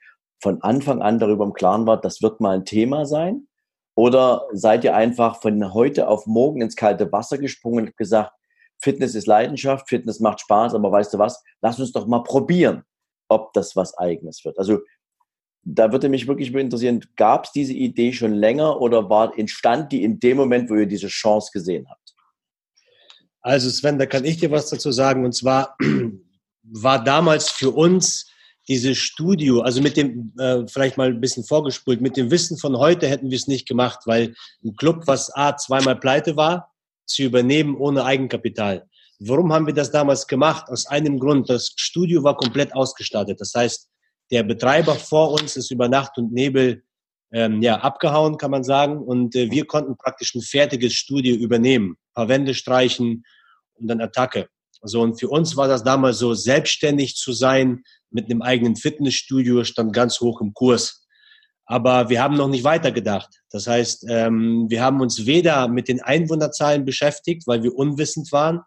von 0.43 0.61
Anfang 0.63 1.03
an 1.03 1.19
darüber 1.19 1.45
im 1.45 1.53
Klaren 1.53 1.87
wart, 1.87 2.05
das 2.05 2.21
wird 2.21 2.41
mal 2.41 2.57
ein 2.57 2.65
Thema 2.65 3.07
sein? 3.07 3.47
Oder 3.95 4.47
seid 4.53 4.85
ihr 4.85 4.95
einfach 4.95 5.41
von 5.41 5.73
heute 5.73 6.09
auf 6.09 6.27
morgen 6.27 6.63
ins 6.63 6.77
kalte 6.77 7.11
Wasser 7.11 7.39
gesprungen 7.39 7.87
und 7.87 7.97
gesagt, 7.97 8.33
Fitness 8.81 9.15
ist 9.15 9.27
Leidenschaft, 9.27 9.89
Fitness 9.89 10.21
macht 10.21 10.41
Spaß, 10.41 10.75
aber 10.75 10.93
weißt 10.93 11.15
du 11.15 11.19
was, 11.19 11.43
lass 11.63 11.81
uns 11.81 11.93
doch 11.93 12.07
mal 12.07 12.23
probieren, 12.23 12.85
ob 13.29 13.53
das 13.53 13.77
was 13.77 13.97
eigenes 13.99 14.45
wird. 14.45 14.59
Also 14.59 14.81
da 15.65 15.93
würde 15.93 16.09
mich 16.09 16.27
wirklich 16.27 16.53
interessieren, 16.55 17.05
gab 17.17 17.45
es 17.45 17.53
diese 17.53 17.75
Idee 17.75 18.13
schon 18.13 18.33
länger 18.33 18.81
oder 18.81 19.11
war, 19.11 19.37
entstand 19.39 19.93
die 19.93 20.03
in 20.03 20.19
dem 20.19 20.37
Moment, 20.37 20.71
wo 20.71 20.75
ihr 20.75 20.87
diese 20.87 21.09
Chance 21.09 21.51
gesehen 21.53 21.87
habt? 21.89 22.15
Also 23.41 23.71
Sven, 23.71 23.99
da 23.99 24.07
kann 24.07 24.25
ich 24.25 24.39
dir 24.39 24.51
was 24.51 24.71
dazu 24.71 24.93
sagen. 24.93 25.25
Und 25.25 25.33
zwar 25.33 25.77
war 26.63 27.03
damals 27.03 27.51
für 27.51 27.71
uns 27.71 28.31
dieses 28.69 28.99
Studio, 28.99 29.61
also 29.61 29.81
mit 29.81 29.97
dem, 29.97 30.33
äh, 30.39 30.67
vielleicht 30.69 30.99
mal 30.99 31.09
ein 31.09 31.21
bisschen 31.21 31.45
vorgespult, 31.45 32.03
mit 32.03 32.17
dem 32.17 32.31
Wissen 32.31 32.59
von 32.59 32.77
heute 32.77 33.09
hätten 33.09 33.31
wir 33.31 33.37
es 33.37 33.49
nicht 33.49 33.67
gemacht, 33.67 34.01
weil 34.05 34.35
ein 34.63 34.77
Club, 34.77 35.05
was 35.07 35.35
A, 35.35 35.57
zweimal 35.57 35.97
pleite 35.97 36.37
war, 36.37 36.75
zu 37.07 37.23
übernehmen 37.23 37.77
ohne 37.77 38.05
Eigenkapital. 38.05 38.88
Warum 39.21 39.53
haben 39.53 39.67
wir 39.67 39.75
das 39.75 39.91
damals 39.91 40.27
gemacht? 40.27 40.69
Aus 40.69 40.87
einem 40.87 41.19
Grund, 41.19 41.49
das 41.49 41.73
Studio 41.77 42.23
war 42.23 42.37
komplett 42.37 42.75
ausgestattet. 42.75 43.41
Das 43.41 43.53
heißt, 43.55 43.89
der 44.31 44.43
Betreiber 44.43 44.95
vor 44.95 45.33
uns 45.33 45.57
ist 45.57 45.71
über 45.71 45.89
Nacht 45.89 46.19
und 46.19 46.33
Nebel 46.33 46.85
ähm, 47.33 47.61
ja, 47.61 47.77
abgehauen, 47.81 48.37
kann 48.37 48.51
man 48.51 48.65
sagen. 48.65 48.99
Und 48.99 49.35
äh, 49.35 49.51
wir 49.51 49.67
konnten 49.67 49.97
praktisch 49.97 50.35
ein 50.35 50.43
fertiges 50.43 50.95
Studio 50.95 51.35
übernehmen. 51.35 51.93
Ein 51.93 52.15
paar 52.15 52.29
Wände 52.29 52.55
streichen 52.55 53.25
und 53.75 53.89
dann 53.89 54.01
Attacke. 54.01 54.49
So, 54.83 55.01
und 55.03 55.19
für 55.19 55.29
uns 55.29 55.57
war 55.57 55.67
das 55.67 55.83
damals 55.83 56.19
so, 56.19 56.35
selbstständig 56.35 57.17
zu 57.17 57.33
sein 57.33 57.83
mit 58.11 58.27
einem 58.27 58.43
eigenen 58.43 58.77
Fitnessstudio 58.77 59.65
stand 59.65 59.93
ganz 59.93 60.21
hoch 60.21 60.41
im 60.41 60.55
Kurs. 60.55 61.05
Aber 61.67 62.09
wir 62.09 62.23
haben 62.23 62.37
noch 62.37 62.49
nicht 62.49 62.65
weitergedacht. 62.65 63.29
Das 63.51 63.67
heißt, 63.67 64.07
ähm, 64.09 64.67
wir 64.71 64.83
haben 64.83 65.01
uns 65.01 65.27
weder 65.27 65.69
mit 65.69 65.89
den 65.89 66.01
Einwohnerzahlen 66.01 66.85
beschäftigt, 66.85 67.47
weil 67.47 67.63
wir 67.63 67.75
unwissend 67.75 68.33
waren, 68.33 68.63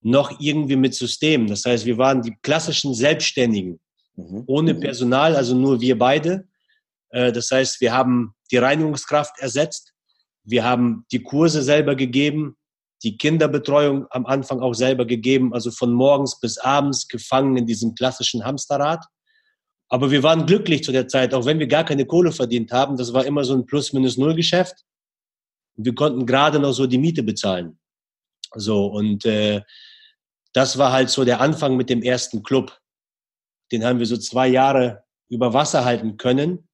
noch 0.00 0.40
irgendwie 0.40 0.76
mit 0.76 0.94
Systemen. 0.94 1.48
Das 1.48 1.64
heißt, 1.64 1.84
wir 1.84 1.98
waren 1.98 2.22
die 2.22 2.36
klassischen 2.42 2.94
Selbstständigen, 2.94 3.80
mhm. 4.16 4.44
ohne 4.46 4.74
mhm. 4.74 4.80
Personal, 4.80 5.36
also 5.36 5.54
nur 5.54 5.80
wir 5.80 5.98
beide. 5.98 6.46
Äh, 7.10 7.32
das 7.32 7.50
heißt, 7.50 7.80
wir 7.80 7.92
haben 7.92 8.34
die 8.50 8.58
Reinigungskraft 8.58 9.38
ersetzt, 9.38 9.92
wir 10.44 10.64
haben 10.64 11.04
die 11.12 11.22
Kurse 11.22 11.62
selber 11.62 11.94
gegeben, 11.94 12.56
die 13.02 13.16
Kinderbetreuung 13.16 14.06
am 14.10 14.26
Anfang 14.26 14.60
auch 14.60 14.74
selber 14.74 15.04
gegeben, 15.04 15.52
also 15.52 15.70
von 15.70 15.92
morgens 15.92 16.40
bis 16.40 16.58
abends 16.58 17.06
gefangen 17.06 17.56
in 17.56 17.66
diesem 17.66 17.94
klassischen 17.94 18.44
Hamsterrad. 18.44 19.04
Aber 19.88 20.10
wir 20.10 20.22
waren 20.22 20.46
glücklich 20.46 20.84
zu 20.84 20.92
der 20.92 21.08
Zeit, 21.08 21.32
auch 21.32 21.46
wenn 21.46 21.58
wir 21.58 21.66
gar 21.66 21.84
keine 21.84 22.06
Kohle 22.06 22.32
verdient 22.32 22.72
haben. 22.72 22.96
Das 22.96 23.12
war 23.12 23.24
immer 23.24 23.44
so 23.44 23.54
ein 23.54 23.66
Plus-Minus-Null-Geschäft. 23.66 24.84
Wir 25.76 25.94
konnten 25.94 26.26
gerade 26.26 26.58
noch 26.58 26.72
so 26.72 26.86
die 26.86 26.98
Miete 26.98 27.22
bezahlen. 27.22 27.77
So, 28.54 28.86
und 28.86 29.24
äh, 29.24 29.62
das 30.52 30.78
war 30.78 30.92
halt 30.92 31.10
so 31.10 31.24
der 31.24 31.40
Anfang 31.40 31.76
mit 31.76 31.90
dem 31.90 32.02
ersten 32.02 32.42
Club. 32.42 32.78
Den 33.70 33.84
haben 33.84 33.98
wir 33.98 34.06
so 34.06 34.16
zwei 34.16 34.48
Jahre 34.48 35.04
über 35.28 35.52
Wasser 35.52 35.84
halten 35.84 36.16
können. 36.16 36.68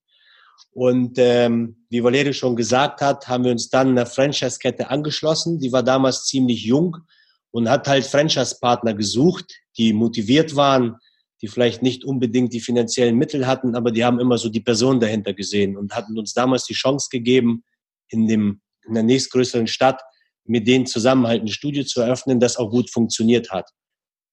Und 0.70 1.18
ähm, 1.18 1.86
wie 1.90 2.02
Valerio 2.02 2.32
schon 2.32 2.56
gesagt 2.56 3.00
hat, 3.00 3.28
haben 3.28 3.44
wir 3.44 3.50
uns 3.50 3.68
dann 3.68 3.90
einer 3.90 4.06
Franchise-Kette 4.06 4.90
angeschlossen. 4.90 5.58
Die 5.58 5.72
war 5.72 5.82
damals 5.82 6.24
ziemlich 6.24 6.64
jung 6.64 6.96
und 7.50 7.68
hat 7.68 7.88
halt 7.88 8.06
Franchise-Partner 8.06 8.94
gesucht, 8.94 9.52
die 9.76 9.92
motiviert 9.92 10.56
waren, 10.56 10.96
die 11.42 11.48
vielleicht 11.48 11.82
nicht 11.82 12.04
unbedingt 12.04 12.52
die 12.52 12.60
finanziellen 12.60 13.16
Mittel 13.16 13.46
hatten, 13.46 13.76
aber 13.76 13.90
die 13.90 14.04
haben 14.04 14.18
immer 14.18 14.38
so 14.38 14.48
die 14.48 14.60
Person 14.60 14.98
dahinter 14.98 15.34
gesehen 15.34 15.76
und 15.76 15.94
hatten 15.94 16.18
uns 16.18 16.32
damals 16.32 16.64
die 16.64 16.74
Chance 16.74 17.08
gegeben, 17.10 17.64
in, 18.08 18.26
dem, 18.26 18.60
in 18.86 18.94
der 18.94 19.02
nächstgrößeren 19.02 19.66
Stadt 19.66 20.00
mit 20.44 20.66
denen 20.66 20.86
zusammen 20.86 21.26
halt 21.26 21.42
ein 21.42 21.48
Studio 21.48 21.84
zu 21.84 22.00
eröffnen, 22.00 22.40
das 22.40 22.56
auch 22.56 22.70
gut 22.70 22.90
funktioniert 22.90 23.50
hat. 23.50 23.70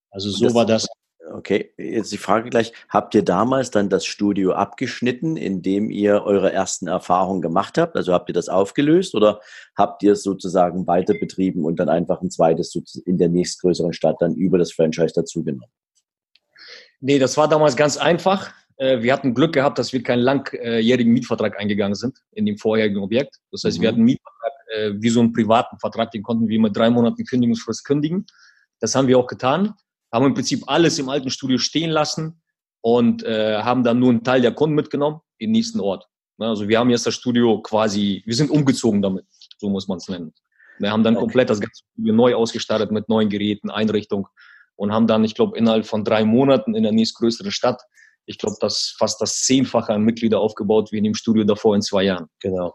Also 0.09 0.29
so 0.29 0.45
das, 0.45 0.53
war 0.53 0.65
das 0.65 0.87
Okay, 1.33 1.71
jetzt 1.77 2.11
die 2.11 2.17
Frage 2.17 2.49
gleich, 2.49 2.73
habt 2.89 3.15
ihr 3.15 3.23
damals 3.23 3.71
dann 3.71 3.89
das 3.89 4.05
Studio 4.05 4.53
abgeschnitten, 4.53 5.37
indem 5.37 5.89
ihr 5.89 6.23
eure 6.23 6.51
ersten 6.51 6.87
Erfahrungen 6.87 7.41
gemacht 7.41 7.77
habt? 7.77 7.95
Also 7.95 8.13
habt 8.13 8.29
ihr 8.29 8.33
das 8.33 8.49
aufgelöst 8.49 9.15
oder 9.15 9.39
habt 9.75 10.03
ihr 10.03 10.13
es 10.13 10.23
sozusagen 10.23 10.87
weiter 10.87 11.13
betrieben 11.13 11.63
und 11.63 11.79
dann 11.79 11.89
einfach 11.89 12.21
ein 12.21 12.31
zweites 12.31 12.75
in 13.05 13.17
der 13.17 13.29
nächstgrößeren 13.29 13.93
Stadt 13.93 14.17
dann 14.19 14.35
über 14.35 14.57
das 14.57 14.73
Franchise 14.73 15.13
dazugenommen? 15.13 15.71
Nee, 16.99 17.19
das 17.19 17.37
war 17.37 17.47
damals 17.47 17.75
ganz 17.75 17.97
einfach. 17.97 18.51
Äh, 18.77 19.01
wir 19.01 19.13
hatten 19.13 19.33
Glück 19.33 19.53
gehabt, 19.53 19.79
dass 19.79 19.93
wir 19.93 20.03
keinen 20.03 20.21
langjährigen 20.21 21.13
Mietvertrag 21.13 21.59
eingegangen 21.59 21.95
sind 21.95 22.17
in 22.31 22.45
dem 22.45 22.57
vorherigen 22.57 22.97
Objekt. 22.97 23.37
Das 23.51 23.63
heißt, 23.63 23.77
mhm. 23.77 23.81
wir 23.81 23.87
hatten 23.89 23.97
einen 23.97 24.05
Mietvertrag 24.05 24.51
äh, 24.73 24.91
wie 24.97 25.09
so 25.09 25.19
einen 25.19 25.33
privaten 25.33 25.79
Vertrag, 25.79 26.11
den 26.11 26.23
konnten 26.23 26.47
wir 26.47 26.59
mit 26.59 26.75
drei 26.75 26.89
Monaten 26.89 27.23
Kündigungsfrist 27.25 27.85
kündigen. 27.85 28.25
Das 28.79 28.95
haben 28.95 29.07
wir 29.07 29.17
auch 29.17 29.27
getan 29.27 29.75
haben 30.11 30.25
im 30.25 30.33
Prinzip 30.33 30.63
alles 30.67 30.99
im 30.99 31.09
alten 31.09 31.29
Studio 31.29 31.57
stehen 31.57 31.89
lassen 31.89 32.41
und 32.81 33.23
äh, 33.23 33.57
haben 33.57 33.83
dann 33.83 33.99
nur 33.99 34.09
einen 34.09 34.23
Teil 34.23 34.41
der 34.41 34.53
Kunden 34.53 34.75
mitgenommen 34.75 35.21
in 35.37 35.49
den 35.49 35.53
nächsten 35.53 35.79
Ort. 35.79 36.07
Ne, 36.37 36.47
also 36.47 36.67
wir 36.67 36.79
haben 36.79 36.89
jetzt 36.89 37.05
das 37.05 37.15
Studio 37.15 37.61
quasi, 37.61 38.21
wir 38.25 38.35
sind 38.35 38.49
umgezogen 38.49 39.01
damit, 39.01 39.25
so 39.57 39.69
muss 39.69 39.87
man 39.87 39.97
es 39.97 40.07
nennen. 40.09 40.33
Wir 40.79 40.91
haben 40.91 41.03
dann 41.03 41.15
okay. 41.15 41.21
komplett 41.21 41.49
das 41.49 41.59
ganze 41.59 41.83
Studio 41.93 42.13
neu 42.13 42.35
ausgestattet 42.35 42.91
mit 42.91 43.07
neuen 43.07 43.29
Geräten, 43.29 43.69
Einrichtung 43.69 44.27
und 44.75 44.91
haben 44.91 45.07
dann, 45.07 45.23
ich 45.23 45.35
glaube, 45.35 45.57
innerhalb 45.57 45.85
von 45.85 46.03
drei 46.03 46.25
Monaten 46.25 46.75
in 46.75 46.83
der 46.83 46.91
nächstgrößeren 46.91 47.51
Stadt, 47.51 47.81
ich 48.31 48.37
glaube, 48.37 48.57
das 48.59 48.95
fast 48.97 49.21
das 49.21 49.43
Zehnfache 49.43 49.93
an 49.93 50.01
Mitglieder 50.01 50.39
aufgebaut 50.39 50.91
wie 50.91 50.97
in 50.97 51.03
dem 51.03 51.15
Studio 51.15 51.43
davor 51.43 51.75
in 51.75 51.81
zwei 51.81 52.03
Jahren. 52.03 52.27
Genau. 52.39 52.73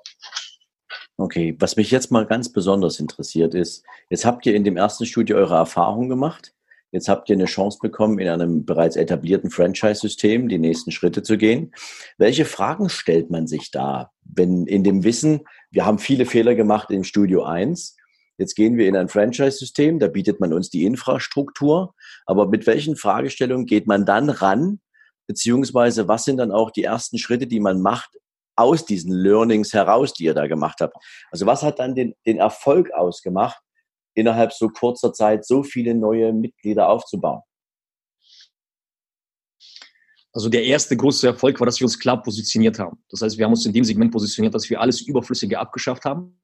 Okay, 1.18 1.56
was 1.58 1.76
mich 1.76 1.90
jetzt 1.90 2.12
mal 2.12 2.26
ganz 2.26 2.52
besonders 2.52 3.00
interessiert 3.00 3.54
ist, 3.54 3.84
jetzt 4.10 4.26
habt 4.26 4.44
ihr 4.44 4.54
in 4.54 4.64
dem 4.64 4.76
ersten 4.76 5.06
Studio 5.06 5.38
eure 5.38 5.54
Erfahrung 5.54 6.08
gemacht. 6.08 6.52
Jetzt 6.92 7.08
habt 7.08 7.28
ihr 7.28 7.34
eine 7.34 7.46
Chance 7.46 7.78
bekommen, 7.82 8.18
in 8.18 8.28
einem 8.28 8.64
bereits 8.64 8.96
etablierten 8.96 9.50
Franchise-System 9.50 10.48
die 10.48 10.58
nächsten 10.58 10.92
Schritte 10.92 11.22
zu 11.22 11.36
gehen. 11.36 11.72
Welche 12.16 12.44
Fragen 12.44 12.88
stellt 12.88 13.30
man 13.30 13.46
sich 13.46 13.70
da, 13.70 14.12
wenn 14.22 14.66
in 14.66 14.84
dem 14.84 15.04
Wissen, 15.04 15.40
wir 15.70 15.84
haben 15.84 15.98
viele 15.98 16.26
Fehler 16.26 16.54
gemacht 16.54 16.90
im 16.90 17.02
Studio 17.02 17.44
1, 17.44 17.96
jetzt 18.38 18.54
gehen 18.54 18.76
wir 18.76 18.86
in 18.86 18.96
ein 18.96 19.08
Franchise-System, 19.08 19.98
da 19.98 20.08
bietet 20.08 20.38
man 20.38 20.52
uns 20.52 20.70
die 20.70 20.84
Infrastruktur, 20.84 21.94
aber 22.24 22.48
mit 22.48 22.66
welchen 22.66 22.96
Fragestellungen 22.96 23.66
geht 23.66 23.86
man 23.86 24.06
dann 24.06 24.30
ran, 24.30 24.80
beziehungsweise 25.26 26.08
was 26.08 26.24
sind 26.24 26.38
dann 26.38 26.52
auch 26.52 26.70
die 26.70 26.84
ersten 26.84 27.18
Schritte, 27.18 27.46
die 27.46 27.60
man 27.60 27.80
macht, 27.80 28.10
aus 28.56 28.86
diesen 28.86 29.12
Learnings 29.12 29.72
heraus, 29.72 30.14
die 30.14 30.24
ihr 30.24 30.34
da 30.34 30.46
gemacht 30.46 30.78
habt. 30.80 30.96
Also 31.30 31.46
was 31.46 31.62
hat 31.62 31.78
dann 31.78 31.94
den, 31.94 32.14
den 32.24 32.38
Erfolg 32.38 32.90
ausgemacht, 32.92 33.60
innerhalb 34.14 34.52
so 34.52 34.68
kurzer 34.68 35.12
Zeit 35.12 35.44
so 35.44 35.62
viele 35.62 35.94
neue 35.94 36.32
Mitglieder 36.32 36.88
aufzubauen? 36.88 37.42
Also 40.32 40.50
der 40.50 40.64
erste 40.64 40.96
große 40.96 41.26
Erfolg 41.26 41.58
war, 41.60 41.66
dass 41.66 41.80
wir 41.80 41.86
uns 41.86 41.98
klar 41.98 42.22
positioniert 42.22 42.78
haben. 42.78 42.98
Das 43.08 43.22
heißt, 43.22 43.38
wir 43.38 43.44
haben 43.46 43.52
uns 43.52 43.64
in 43.64 43.72
dem 43.72 43.84
Segment 43.84 44.12
positioniert, 44.12 44.54
dass 44.54 44.68
wir 44.68 44.80
alles 44.80 45.00
Überflüssige 45.00 45.58
abgeschafft 45.58 46.04
haben. 46.04 46.38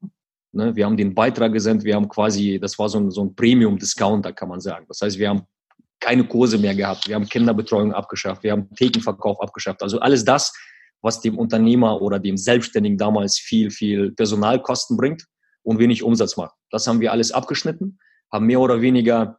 Ne, 0.53 0.75
wir 0.75 0.87
haben 0.87 0.97
den 0.97 1.15
Beitrag 1.15 1.53
gesendet, 1.53 1.85
wir 1.85 1.95
haben 1.95 2.09
quasi, 2.09 2.59
das 2.59 2.79
war 2.79 2.89
so 2.89 2.99
ein, 2.99 3.11
so 3.11 3.23
ein 3.23 3.35
Premium-Discounter, 3.35 4.33
kann 4.33 4.49
man 4.49 4.61
sagen. 4.61 4.87
Das 4.89 5.01
heißt, 5.01 5.19
wir 5.19 5.31
haben 5.31 5.47
keine 6.03 6.25
Kurse 6.25 6.59
mehr 6.59 6.75
gehabt. 6.75 7.09
Wir 7.09 7.15
haben 7.15 7.29
Kinderbetreuung 7.29 7.93
abgeschafft. 7.95 8.43
Wir 8.43 8.53
haben 8.53 8.69
Thekenverkauf 8.75 9.41
abgeschafft. 9.41 9.83
Also 9.83 10.01
alles 10.01 10.25
das, 10.25 10.53
was 11.01 11.21
dem 11.21 11.39
Unternehmer 11.39 12.03
oder 12.03 12.19
dem 12.19 12.37
Selbstständigen 12.37 12.99
damals 12.99 13.39
viel, 13.39 13.71
viel 13.71 14.13
Personalkosten 14.13 14.97
bringt 14.97 15.25
und 15.63 15.79
wenig 15.79 16.03
Umsatz 16.03 16.37
macht. 16.37 16.55
Das 16.71 16.87
haben 16.87 17.01
wir 17.01 17.13
alles 17.13 17.33
abgeschnitten, 17.33 17.99
haben 18.31 18.47
mehr 18.47 18.61
oder 18.61 18.81
weniger 18.81 19.39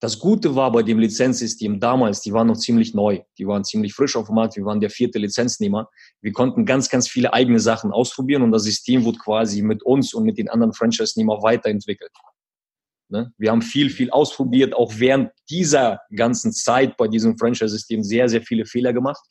das 0.00 0.20
Gute 0.20 0.54
war 0.54 0.70
bei 0.70 0.84
dem 0.84 1.00
Lizenzsystem 1.00 1.80
damals, 1.80 2.20
die 2.20 2.32
waren 2.32 2.46
noch 2.46 2.56
ziemlich 2.56 2.94
neu, 2.94 3.20
die 3.36 3.48
waren 3.48 3.64
ziemlich 3.64 3.94
frisch 3.94 4.14
auf 4.14 4.26
dem 4.26 4.36
Markt, 4.36 4.54
wir 4.56 4.64
waren 4.64 4.78
der 4.78 4.90
vierte 4.90 5.18
Lizenznehmer. 5.18 5.90
Wir 6.20 6.32
konnten 6.32 6.64
ganz, 6.64 6.88
ganz 6.88 7.08
viele 7.08 7.32
eigene 7.32 7.58
Sachen 7.58 7.90
ausprobieren 7.90 8.42
und 8.42 8.52
das 8.52 8.62
System 8.62 9.04
wurde 9.04 9.18
quasi 9.18 9.60
mit 9.60 9.82
uns 9.82 10.14
und 10.14 10.24
mit 10.24 10.38
den 10.38 10.48
anderen 10.48 10.72
Franchise-Nehmern 10.72 11.42
weiterentwickelt. 11.42 12.12
Ne? 13.08 13.32
Wir 13.38 13.50
haben 13.50 13.62
viel, 13.62 13.90
viel 13.90 14.10
ausprobiert, 14.10 14.74
auch 14.74 14.92
während 14.96 15.30
dieser 15.48 16.00
ganzen 16.14 16.52
Zeit 16.52 16.96
bei 16.96 17.08
diesem 17.08 17.38
Franchise-System 17.38 18.02
sehr, 18.02 18.28
sehr 18.28 18.42
viele 18.42 18.66
Fehler 18.66 18.92
gemacht. 18.92 19.24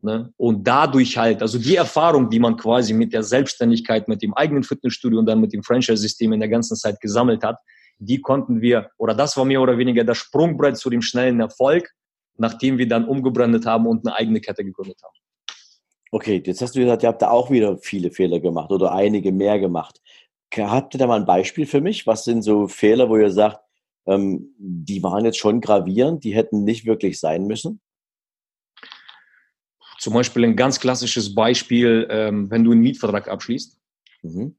Ne? 0.00 0.32
Und 0.36 0.66
dadurch 0.66 1.16
halt, 1.16 1.42
also 1.42 1.58
die 1.58 1.76
Erfahrung, 1.76 2.30
die 2.30 2.38
man 2.38 2.56
quasi 2.56 2.92
mit 2.92 3.12
der 3.12 3.22
Selbstständigkeit, 3.22 4.08
mit 4.08 4.22
dem 4.22 4.34
eigenen 4.34 4.62
Fitnessstudio 4.62 5.18
und 5.18 5.26
dann 5.26 5.40
mit 5.40 5.52
dem 5.52 5.62
Franchise-System 5.62 6.32
in 6.32 6.40
der 6.40 6.48
ganzen 6.48 6.76
Zeit 6.76 7.00
gesammelt 7.00 7.44
hat, 7.44 7.56
die 7.98 8.20
konnten 8.20 8.60
wir, 8.60 8.90
oder 8.98 9.14
das 9.14 9.36
war 9.36 9.44
mehr 9.44 9.60
oder 9.60 9.78
weniger 9.78 10.04
das 10.04 10.18
Sprungbrett 10.18 10.76
zu 10.76 10.90
dem 10.90 11.02
schnellen 11.02 11.40
Erfolg, 11.40 11.90
nachdem 12.36 12.78
wir 12.78 12.88
dann 12.88 13.06
umgebrandet 13.06 13.66
haben 13.66 13.86
und 13.86 14.06
eine 14.06 14.16
eigene 14.16 14.40
Kette 14.40 14.64
gegründet 14.64 14.98
haben. 15.02 15.14
Okay, 16.10 16.42
jetzt 16.44 16.60
hast 16.60 16.74
du 16.74 16.80
gesagt, 16.80 17.02
ihr 17.02 17.08
habt 17.08 17.22
da 17.22 17.30
auch 17.30 17.50
wieder 17.50 17.78
viele 17.78 18.10
Fehler 18.10 18.38
gemacht 18.38 18.70
oder 18.70 18.92
einige 18.92 19.32
mehr 19.32 19.58
gemacht. 19.58 19.98
Habt 20.56 20.94
ihr 20.94 20.98
da 20.98 21.06
mal 21.06 21.20
ein 21.20 21.26
Beispiel 21.26 21.66
für 21.66 21.80
mich? 21.80 22.06
Was 22.06 22.24
sind 22.24 22.42
so 22.42 22.68
Fehler, 22.68 23.08
wo 23.08 23.16
ihr 23.16 23.30
sagt, 23.30 23.60
ähm, 24.06 24.54
die 24.58 25.02
waren 25.02 25.24
jetzt 25.24 25.38
schon 25.38 25.60
gravierend, 25.60 26.24
die 26.24 26.34
hätten 26.34 26.64
nicht 26.64 26.84
wirklich 26.84 27.18
sein 27.20 27.46
müssen? 27.46 27.80
Zum 29.98 30.14
Beispiel 30.14 30.44
ein 30.44 30.56
ganz 30.56 30.80
klassisches 30.80 31.34
Beispiel, 31.34 32.06
ähm, 32.10 32.50
wenn 32.50 32.64
du 32.64 32.72
einen 32.72 32.80
Mietvertrag 32.80 33.28
abschließt. 33.28 33.78
Mhm 34.22 34.56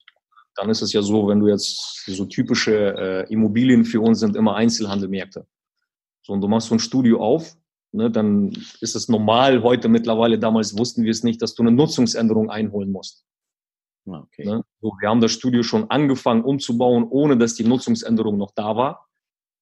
dann 0.56 0.70
ist 0.70 0.82
es 0.82 0.94
ja 0.94 1.02
so, 1.02 1.28
wenn 1.28 1.40
du 1.40 1.48
jetzt 1.48 2.06
so 2.06 2.26
typische 2.26 3.26
äh, 3.28 3.34
Immobilien 3.34 3.86
für 3.86 4.02
uns 4.02 4.20
sind 4.20 4.36
immer 4.36 4.56
Einzelhandelmärkte. 4.56 5.48
So, 6.22 6.34
und 6.34 6.42
du 6.42 6.48
machst 6.48 6.68
so 6.68 6.76
ein 6.76 6.80
Studio 6.80 7.22
auf, 7.22 7.56
ne, 7.92 8.10
dann 8.12 8.52
ist 8.80 8.96
es 8.96 9.10
normal 9.10 9.64
heute 9.64 9.90
mittlerweile, 9.90 10.40
damals 10.40 10.78
wussten 10.78 11.04
wir 11.04 11.12
es 11.12 11.24
nicht, 11.24 11.42
dass 11.42 11.56
du 11.56 11.64
eine 11.64 11.72
Nutzungsänderung 11.72 12.50
einholen 12.50 12.92
musst. 12.92 13.26
Ah, 14.06 14.20
okay. 14.20 14.46
Ne? 14.46 14.64
So, 14.82 14.94
wir 15.00 15.10
haben 15.10 15.22
das 15.22 15.32
Studio 15.32 15.64
schon 15.64 15.90
angefangen 15.90 16.44
umzubauen, 16.44 17.06
ohne 17.10 17.38
dass 17.38 17.56
die 17.56 17.64
Nutzungsänderung 17.64 18.38
noch 18.38 18.52
da 18.52 18.76
war. 18.76 19.08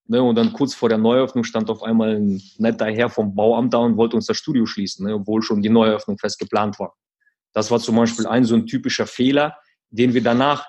Ne, 0.08 0.22
und 0.22 0.36
dann 0.36 0.52
kurz 0.52 0.74
vor 0.74 0.90
der 0.90 0.98
Neueröffnung 0.98 1.44
stand 1.44 1.70
auf 1.70 1.84
einmal 1.84 2.16
ein 2.16 2.42
netter 2.58 2.88
Herr 2.88 3.10
vom 3.10 3.36
Bauamt 3.36 3.74
da 3.74 3.78
und 3.78 3.98
wollte 3.98 4.16
uns 4.16 4.26
das 4.26 4.38
Studio 4.38 4.66
schließen, 4.66 5.06
ne, 5.06 5.16
obwohl 5.16 5.42
schon 5.42 5.62
die 5.62 5.70
Neueröffnung 5.70 6.18
fest 6.18 6.40
geplant 6.40 6.80
war. 6.80 6.96
Das 7.54 7.70
war 7.72 7.80
zum 7.80 7.96
Beispiel 7.96 8.26
ein 8.26 8.44
so 8.44 8.56
ein 8.56 8.66
typischer 8.66 9.06
Fehler, 9.06 9.56
den 9.90 10.14
wir 10.14 10.24
danach 10.24 10.68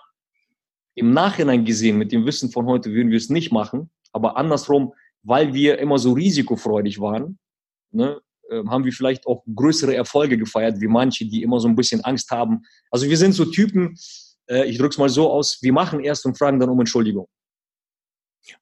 im 0.94 1.12
Nachhinein 1.12 1.64
gesehen, 1.64 1.96
mit 1.96 2.12
dem 2.12 2.26
Wissen 2.26 2.50
von 2.50 2.66
heute, 2.66 2.92
würden 2.92 3.10
wir 3.10 3.16
es 3.16 3.30
nicht 3.30 3.50
machen. 3.50 3.90
Aber 4.12 4.36
andersrum, 4.36 4.92
weil 5.22 5.54
wir 5.54 5.78
immer 5.78 5.98
so 5.98 6.12
risikofreudig 6.12 7.00
waren, 7.00 7.38
ne, 7.90 8.20
haben 8.68 8.84
wir 8.84 8.92
vielleicht 8.92 9.26
auch 9.26 9.42
größere 9.54 9.94
Erfolge 9.94 10.38
gefeiert, 10.38 10.80
wie 10.80 10.88
manche, 10.88 11.26
die 11.26 11.42
immer 11.42 11.60
so 11.60 11.68
ein 11.68 11.76
bisschen 11.76 12.02
Angst 12.04 12.30
haben. 12.30 12.62
Also 12.90 13.08
wir 13.08 13.16
sind 13.16 13.32
so 13.32 13.44
Typen, 13.44 13.96
äh, 14.48 14.64
ich 14.66 14.78
drücke 14.78 14.92
es 14.92 14.98
mal 14.98 15.08
so 15.08 15.30
aus, 15.30 15.58
wir 15.62 15.72
machen 15.72 16.00
erst 16.00 16.26
und 16.26 16.38
fragen 16.38 16.60
dann 16.60 16.68
um 16.68 16.78
Entschuldigung. 16.78 17.28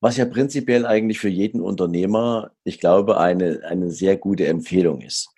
Was 0.01 0.17
ja 0.17 0.27
prinzipiell 0.27 0.85
eigentlich 0.85 1.19
für 1.19 1.29
jeden 1.29 1.61
Unternehmer, 1.61 2.51
ich 2.65 2.81
glaube, 2.81 3.19
eine, 3.19 3.63
eine 3.65 3.91
sehr 3.91 4.17
gute 4.17 4.47
Empfehlung 4.47 5.01
ist. 5.01 5.31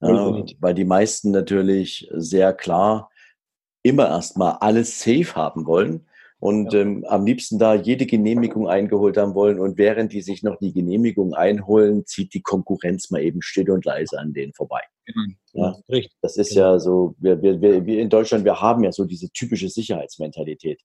Ja, 0.00 0.44
weil 0.60 0.74
die 0.74 0.84
meisten 0.84 1.30
natürlich 1.30 2.08
sehr 2.12 2.52
klar 2.52 3.10
immer 3.82 4.08
erstmal 4.08 4.54
alles 4.60 5.00
safe 5.00 5.34
haben 5.34 5.66
wollen 5.66 6.06
und 6.44 6.74
ja. 6.74 6.80
ähm, 6.80 7.06
am 7.08 7.24
liebsten 7.24 7.58
da 7.58 7.74
jede 7.74 8.04
Genehmigung 8.04 8.68
eingeholt 8.68 9.16
haben 9.16 9.34
wollen. 9.34 9.58
Und 9.58 9.78
während 9.78 10.12
die 10.12 10.20
sich 10.20 10.42
noch 10.42 10.58
die 10.58 10.74
Genehmigung 10.74 11.32
einholen, 11.32 12.04
zieht 12.04 12.34
die 12.34 12.42
Konkurrenz 12.42 13.10
mal 13.10 13.22
eben 13.22 13.40
still 13.40 13.70
und 13.70 13.86
leise 13.86 14.18
an 14.18 14.34
denen 14.34 14.52
vorbei. 14.52 14.82
Mhm. 15.06 15.36
Ja, 15.54 15.74
richtig. 15.88 16.12
Das 16.20 16.36
ist 16.36 16.50
genau. 16.50 16.72
ja 16.72 16.78
so, 16.78 17.14
wir, 17.16 17.40
wir, 17.40 17.62
wir 17.62 17.98
in 17.98 18.10
Deutschland, 18.10 18.44
wir 18.44 18.60
haben 18.60 18.84
ja 18.84 18.92
so 18.92 19.06
diese 19.06 19.30
typische 19.30 19.70
Sicherheitsmentalität. 19.70 20.82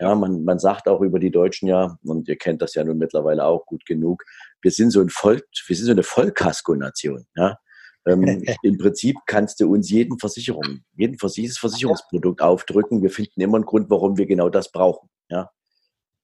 Ja, 0.00 0.14
man, 0.14 0.44
man 0.44 0.58
sagt 0.58 0.88
auch 0.88 1.02
über 1.02 1.18
die 1.18 1.30
Deutschen 1.30 1.68
ja, 1.68 1.98
und 2.04 2.26
ihr 2.26 2.36
kennt 2.36 2.62
das 2.62 2.74
ja 2.74 2.82
nun 2.82 2.96
mittlerweile 2.96 3.44
auch 3.44 3.66
gut 3.66 3.84
genug, 3.84 4.24
wir 4.62 4.70
sind 4.70 4.92
so 4.92 5.02
ein 5.02 5.10
Volk, 5.10 5.44
wir 5.66 5.76
sind 5.76 5.84
so 5.84 5.92
eine 5.92 6.04
Vollkasko-Nation. 6.04 7.26
Ja? 7.36 7.58
Ähm, 8.06 8.42
Im 8.62 8.78
Prinzip 8.78 9.16
kannst 9.26 9.60
du 9.60 9.72
uns 9.72 9.90
jeden 9.90 10.18
Versicherung, 10.18 10.80
jeden 10.96 11.18
Versicherungsprodukt 11.18 12.42
aufdrücken. 12.42 13.02
Wir 13.02 13.10
finden 13.10 13.40
immer 13.40 13.56
einen 13.56 13.66
Grund, 13.66 13.90
warum 13.90 14.16
wir 14.18 14.26
genau 14.26 14.48
das 14.48 14.70
brauchen. 14.70 15.08
Ja. 15.28 15.50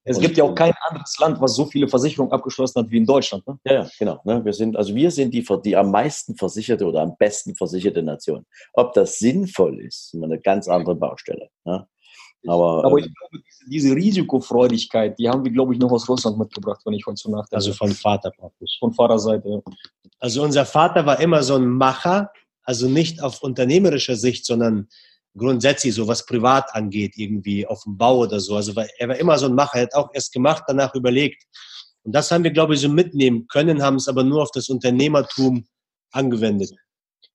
Es 0.04 0.16
und, 0.16 0.22
gibt 0.22 0.38
ja 0.38 0.44
auch 0.44 0.54
kein 0.54 0.72
anderes 0.88 1.18
Land, 1.18 1.40
was 1.40 1.54
so 1.54 1.66
viele 1.66 1.86
Versicherungen 1.86 2.32
abgeschlossen 2.32 2.80
hat 2.80 2.90
wie 2.90 2.96
in 2.96 3.04
Deutschland. 3.04 3.46
Ne? 3.46 3.58
Ja, 3.64 3.72
ja, 3.72 3.90
genau. 3.98 4.20
Ne? 4.24 4.42
Wir 4.42 4.54
sind, 4.54 4.76
also 4.76 4.94
wir 4.94 5.10
sind 5.10 5.34
die, 5.34 5.46
die 5.64 5.76
am 5.76 5.90
meisten 5.90 6.34
versicherte 6.34 6.86
oder 6.86 7.02
am 7.02 7.16
besten 7.18 7.54
versicherte 7.54 8.02
Nation. 8.02 8.46
Ob 8.72 8.94
das 8.94 9.18
sinnvoll 9.18 9.80
ist, 9.80 10.14
ist 10.14 10.22
eine 10.22 10.40
ganz 10.40 10.66
andere 10.66 10.94
Baustelle. 10.94 11.50
Ja? 11.66 11.86
Aber, 12.46 12.84
Aber 12.84 12.98
ich 12.98 13.06
ähm, 13.06 13.14
glaube, 13.18 13.44
diese, 13.44 13.70
diese, 13.70 13.96
Risikofreudigkeit, 13.96 15.18
die 15.18 15.28
haben 15.28 15.44
wir, 15.44 15.50
glaube 15.50 15.74
ich, 15.74 15.80
noch 15.80 15.90
aus 15.90 16.08
Russland 16.08 16.38
mitgebracht, 16.38 16.80
wenn 16.84 16.94
ich 16.94 17.04
heute 17.06 17.16
so 17.16 17.30
nachdenke. 17.30 17.56
Also 17.56 17.72
von 17.72 17.90
Vater 17.92 18.30
praktisch. 18.30 18.78
Von 18.78 18.92
Vaterseite, 18.92 19.48
ja. 19.48 19.60
Also 20.20 20.42
unser 20.42 20.64
Vater 20.64 21.06
war 21.06 21.20
immer 21.20 21.42
so 21.42 21.56
ein 21.56 21.68
Macher, 21.68 22.30
also 22.62 22.88
nicht 22.88 23.22
auf 23.22 23.42
unternehmerischer 23.42 24.16
Sicht, 24.16 24.46
sondern 24.46 24.88
grundsätzlich 25.36 25.94
so 25.94 26.06
was 26.08 26.26
privat 26.26 26.74
angeht, 26.74 27.14
irgendwie 27.16 27.66
auf 27.66 27.82
dem 27.84 27.96
Bau 27.96 28.18
oder 28.18 28.40
so. 28.40 28.56
Also 28.56 28.72
er 28.98 29.08
war 29.08 29.16
immer 29.16 29.38
so 29.38 29.46
ein 29.46 29.54
Macher, 29.54 29.78
er 29.78 29.82
hat 29.82 29.94
auch 29.94 30.10
erst 30.12 30.32
gemacht, 30.32 30.64
danach 30.66 30.94
überlegt. 30.94 31.44
Und 32.02 32.12
das 32.14 32.30
haben 32.30 32.44
wir, 32.44 32.50
glaube 32.50 32.74
ich, 32.74 32.80
so 32.80 32.88
mitnehmen 32.88 33.46
können, 33.48 33.82
haben 33.82 33.96
es 33.96 34.08
aber 34.08 34.24
nur 34.24 34.42
auf 34.42 34.50
das 34.50 34.68
Unternehmertum 34.68 35.66
angewendet. 36.12 36.72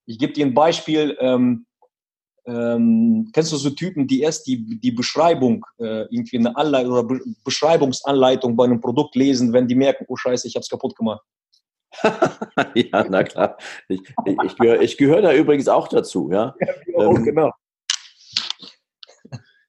Ich 0.06 0.18
gebe 0.18 0.32
dir 0.32 0.46
ein 0.46 0.54
Beispiel. 0.54 1.16
Ähm, 1.20 1.66
ähm, 2.46 3.30
kennst 3.32 3.52
du 3.52 3.56
so 3.56 3.70
Typen, 3.70 4.06
die 4.06 4.20
erst 4.20 4.46
die, 4.46 4.78
die 4.78 4.92
Beschreibung, 4.92 5.64
äh, 5.78 6.02
irgendwie 6.10 6.38
eine 6.38 6.56
Anleitung 6.56 6.92
oder 6.92 7.04
Be 7.04 7.20
Beschreibungsanleitung 7.44 8.56
bei 8.56 8.64
einem 8.64 8.80
Produkt 8.80 9.14
lesen, 9.16 9.52
wenn 9.52 9.66
die 9.66 9.74
merken, 9.74 10.04
oh 10.08 10.16
Scheiße, 10.16 10.46
ich 10.46 10.54
habe 10.54 10.62
es 10.62 10.68
kaputt 10.68 10.94
gemacht? 10.96 11.22
ja, 12.74 13.04
na 13.08 13.22
klar. 13.22 13.56
Ich, 13.88 14.00
ich, 14.26 14.36
ich 14.36 14.56
gehöre 14.56 14.86
gehör 14.86 15.22
da 15.22 15.32
übrigens 15.32 15.68
auch 15.68 15.88
dazu. 15.88 16.28
Ja, 16.30 16.54
ja 16.60 17.06
auch, 17.06 17.16
ähm, 17.16 17.24
genau. 17.24 17.50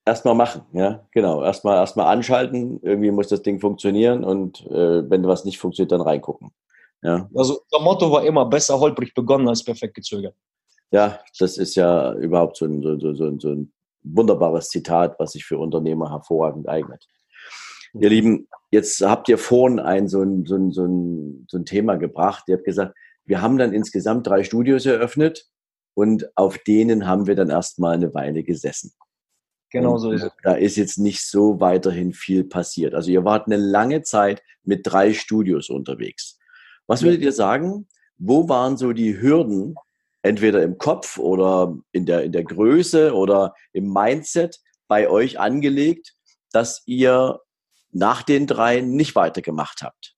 Erstmal 0.07 0.35
machen, 0.35 0.61
ja, 0.73 1.07
genau. 1.11 1.43
Erstmal 1.43 1.77
erst 1.77 1.97
anschalten, 1.97 2.79
irgendwie 2.83 3.11
muss 3.11 3.27
das 3.27 3.41
Ding 3.41 3.59
funktionieren 3.59 4.23
und 4.23 4.61
äh, 4.67 5.09
wenn 5.09 5.25
was 5.25 5.45
nicht 5.45 5.57
funktioniert, 5.57 5.91
dann 5.91 6.01
reingucken. 6.01 6.51
Ja. 7.01 7.29
Also 7.35 7.61
unser 7.69 7.83
Motto 7.83 8.11
war 8.11 8.23
immer 8.23 8.45
besser 8.45 8.79
holprig 8.79 9.13
begonnen 9.13 9.47
als 9.47 9.63
perfekt 9.63 9.95
gezögert. 9.95 10.35
Ja, 10.91 11.19
das 11.39 11.57
ist 11.57 11.75
ja 11.75 12.13
überhaupt 12.13 12.57
so 12.57 12.65
ein, 12.65 12.81
so, 12.81 12.97
so, 12.99 13.37
so 13.39 13.49
ein 13.49 13.73
wunderbares 14.03 14.69
Zitat, 14.69 15.15
was 15.19 15.31
sich 15.31 15.45
für 15.45 15.57
Unternehmer 15.57 16.11
hervorragend 16.11 16.69
eignet. 16.69 17.07
Ihr 17.99 18.09
Lieben, 18.09 18.47
jetzt 18.71 19.01
habt 19.01 19.29
ihr 19.29 19.37
vorhin 19.37 19.79
ein, 19.79 20.07
so, 20.07 20.21
ein, 20.21 20.45
so, 20.45 20.55
ein, 20.55 20.71
so, 20.71 20.85
ein, 20.85 21.45
so 21.49 21.57
ein 21.57 21.65
Thema 21.65 21.95
gebracht. 21.95 22.43
Ihr 22.47 22.57
habt 22.57 22.65
gesagt, 22.65 22.95
wir 23.25 23.41
haben 23.41 23.57
dann 23.57 23.73
insgesamt 23.73 24.27
drei 24.27 24.43
Studios 24.43 24.85
eröffnet 24.85 25.47
und 25.93 26.29
auf 26.35 26.57
denen 26.57 27.07
haben 27.07 27.25
wir 27.25 27.35
dann 27.35 27.49
erstmal 27.49 27.95
eine 27.95 28.13
Weile 28.13 28.43
gesessen. 28.43 28.93
Genau 29.71 29.97
so 29.97 30.11
ist 30.11 30.23
es. 30.23 30.31
Da 30.43 30.53
ist 30.53 30.75
jetzt 30.75 30.97
nicht 30.99 31.25
so 31.25 31.59
weiterhin 31.59 32.13
viel 32.13 32.43
passiert. 32.43 32.93
Also 32.93 33.11
ihr 33.11 33.25
wart 33.25 33.47
eine 33.47 33.57
lange 33.57 34.03
Zeit 34.03 34.43
mit 34.63 34.81
drei 34.83 35.13
Studios 35.13 35.69
unterwegs. 35.69 36.37
Was 36.87 37.01
würdet 37.01 37.21
ihr 37.21 37.31
sagen? 37.31 37.87
Wo 38.17 38.47
waren 38.47 38.77
so 38.77 38.93
die 38.93 39.19
Hürden, 39.19 39.75
entweder 40.25 40.63
im 40.63 40.77
Kopf 40.77 41.17
oder 41.17 41.77
in 41.91 42.05
der, 42.05 42.23
in 42.23 42.31
der 42.31 42.43
Größe 42.43 43.13
oder 43.13 43.53
im 43.73 43.91
Mindset 43.91 44.59
bei 44.87 45.09
euch 45.09 45.39
angelegt, 45.39 46.15
dass 46.51 46.83
ihr 46.85 47.39
nach 47.91 48.23
den 48.23 48.47
drei 48.47 48.81
nicht 48.81 49.15
weitergemacht 49.15 49.81
habt? 49.81 50.15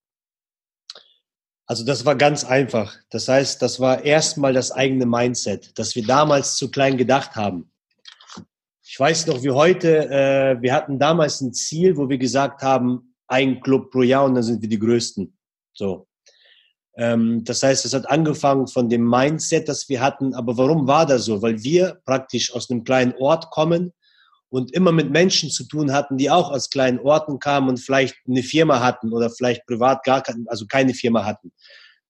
Also 1.65 1.83
das 1.83 2.05
war 2.05 2.15
ganz 2.15 2.45
einfach. 2.45 2.95
Das 3.09 3.27
heißt, 3.27 3.61
das 3.61 3.79
war 3.79 4.03
erstmal 4.03 4.53
das 4.53 4.71
eigene 4.71 5.05
Mindset, 5.05 5.77
dass 5.77 5.95
wir 5.95 6.05
damals 6.05 6.55
zu 6.55 6.71
klein 6.71 6.97
gedacht 6.97 7.35
haben. 7.35 7.71
Ich 8.81 8.97
weiß 8.97 9.27
noch 9.27 9.43
wie 9.43 9.51
heute, 9.51 10.09
äh, 10.09 10.61
wir 10.61 10.73
hatten 10.73 10.97
damals 10.97 11.41
ein 11.41 11.53
Ziel, 11.53 11.97
wo 11.97 12.07
wir 12.07 12.17
gesagt 12.17 12.61
haben, 12.61 13.13
ein 13.27 13.59
Club 13.59 13.91
pro 13.91 14.01
Jahr 14.01 14.23
und 14.23 14.35
dann 14.35 14.43
sind 14.43 14.61
wir 14.61 14.69
die 14.69 14.79
Größten. 14.79 15.37
So. 15.73 16.06
Ähm, 16.97 17.43
das 17.43 17.61
heißt, 17.61 17.85
es 17.85 17.93
hat 17.93 18.09
angefangen 18.09 18.67
von 18.67 18.89
dem 18.89 19.07
Mindset, 19.07 19.69
das 19.69 19.87
wir 19.87 20.01
hatten. 20.01 20.33
Aber 20.33 20.57
warum 20.57 20.87
war 20.87 21.05
das 21.05 21.25
so? 21.25 21.41
Weil 21.41 21.63
wir 21.63 22.01
praktisch 22.05 22.53
aus 22.53 22.69
einem 22.69 22.83
kleinen 22.83 23.13
Ort 23.19 23.51
kommen 23.51 23.93
und 24.49 24.73
immer 24.73 24.91
mit 24.91 25.11
Menschen 25.11 25.51
zu 25.51 25.65
tun 25.65 25.93
hatten, 25.93 26.17
die 26.17 26.31
auch 26.31 26.51
aus 26.51 26.69
kleinen 26.69 26.99
Orten 26.99 27.39
kamen 27.39 27.69
und 27.69 27.79
vielleicht 27.79 28.15
eine 28.27 28.43
Firma 28.43 28.81
hatten 28.81 29.13
oder 29.13 29.29
vielleicht 29.29 29.65
privat 29.67 30.03
gar 30.03 30.23
also 30.47 30.65
keine 30.65 30.93
Firma 30.93 31.23
hatten. 31.23 31.51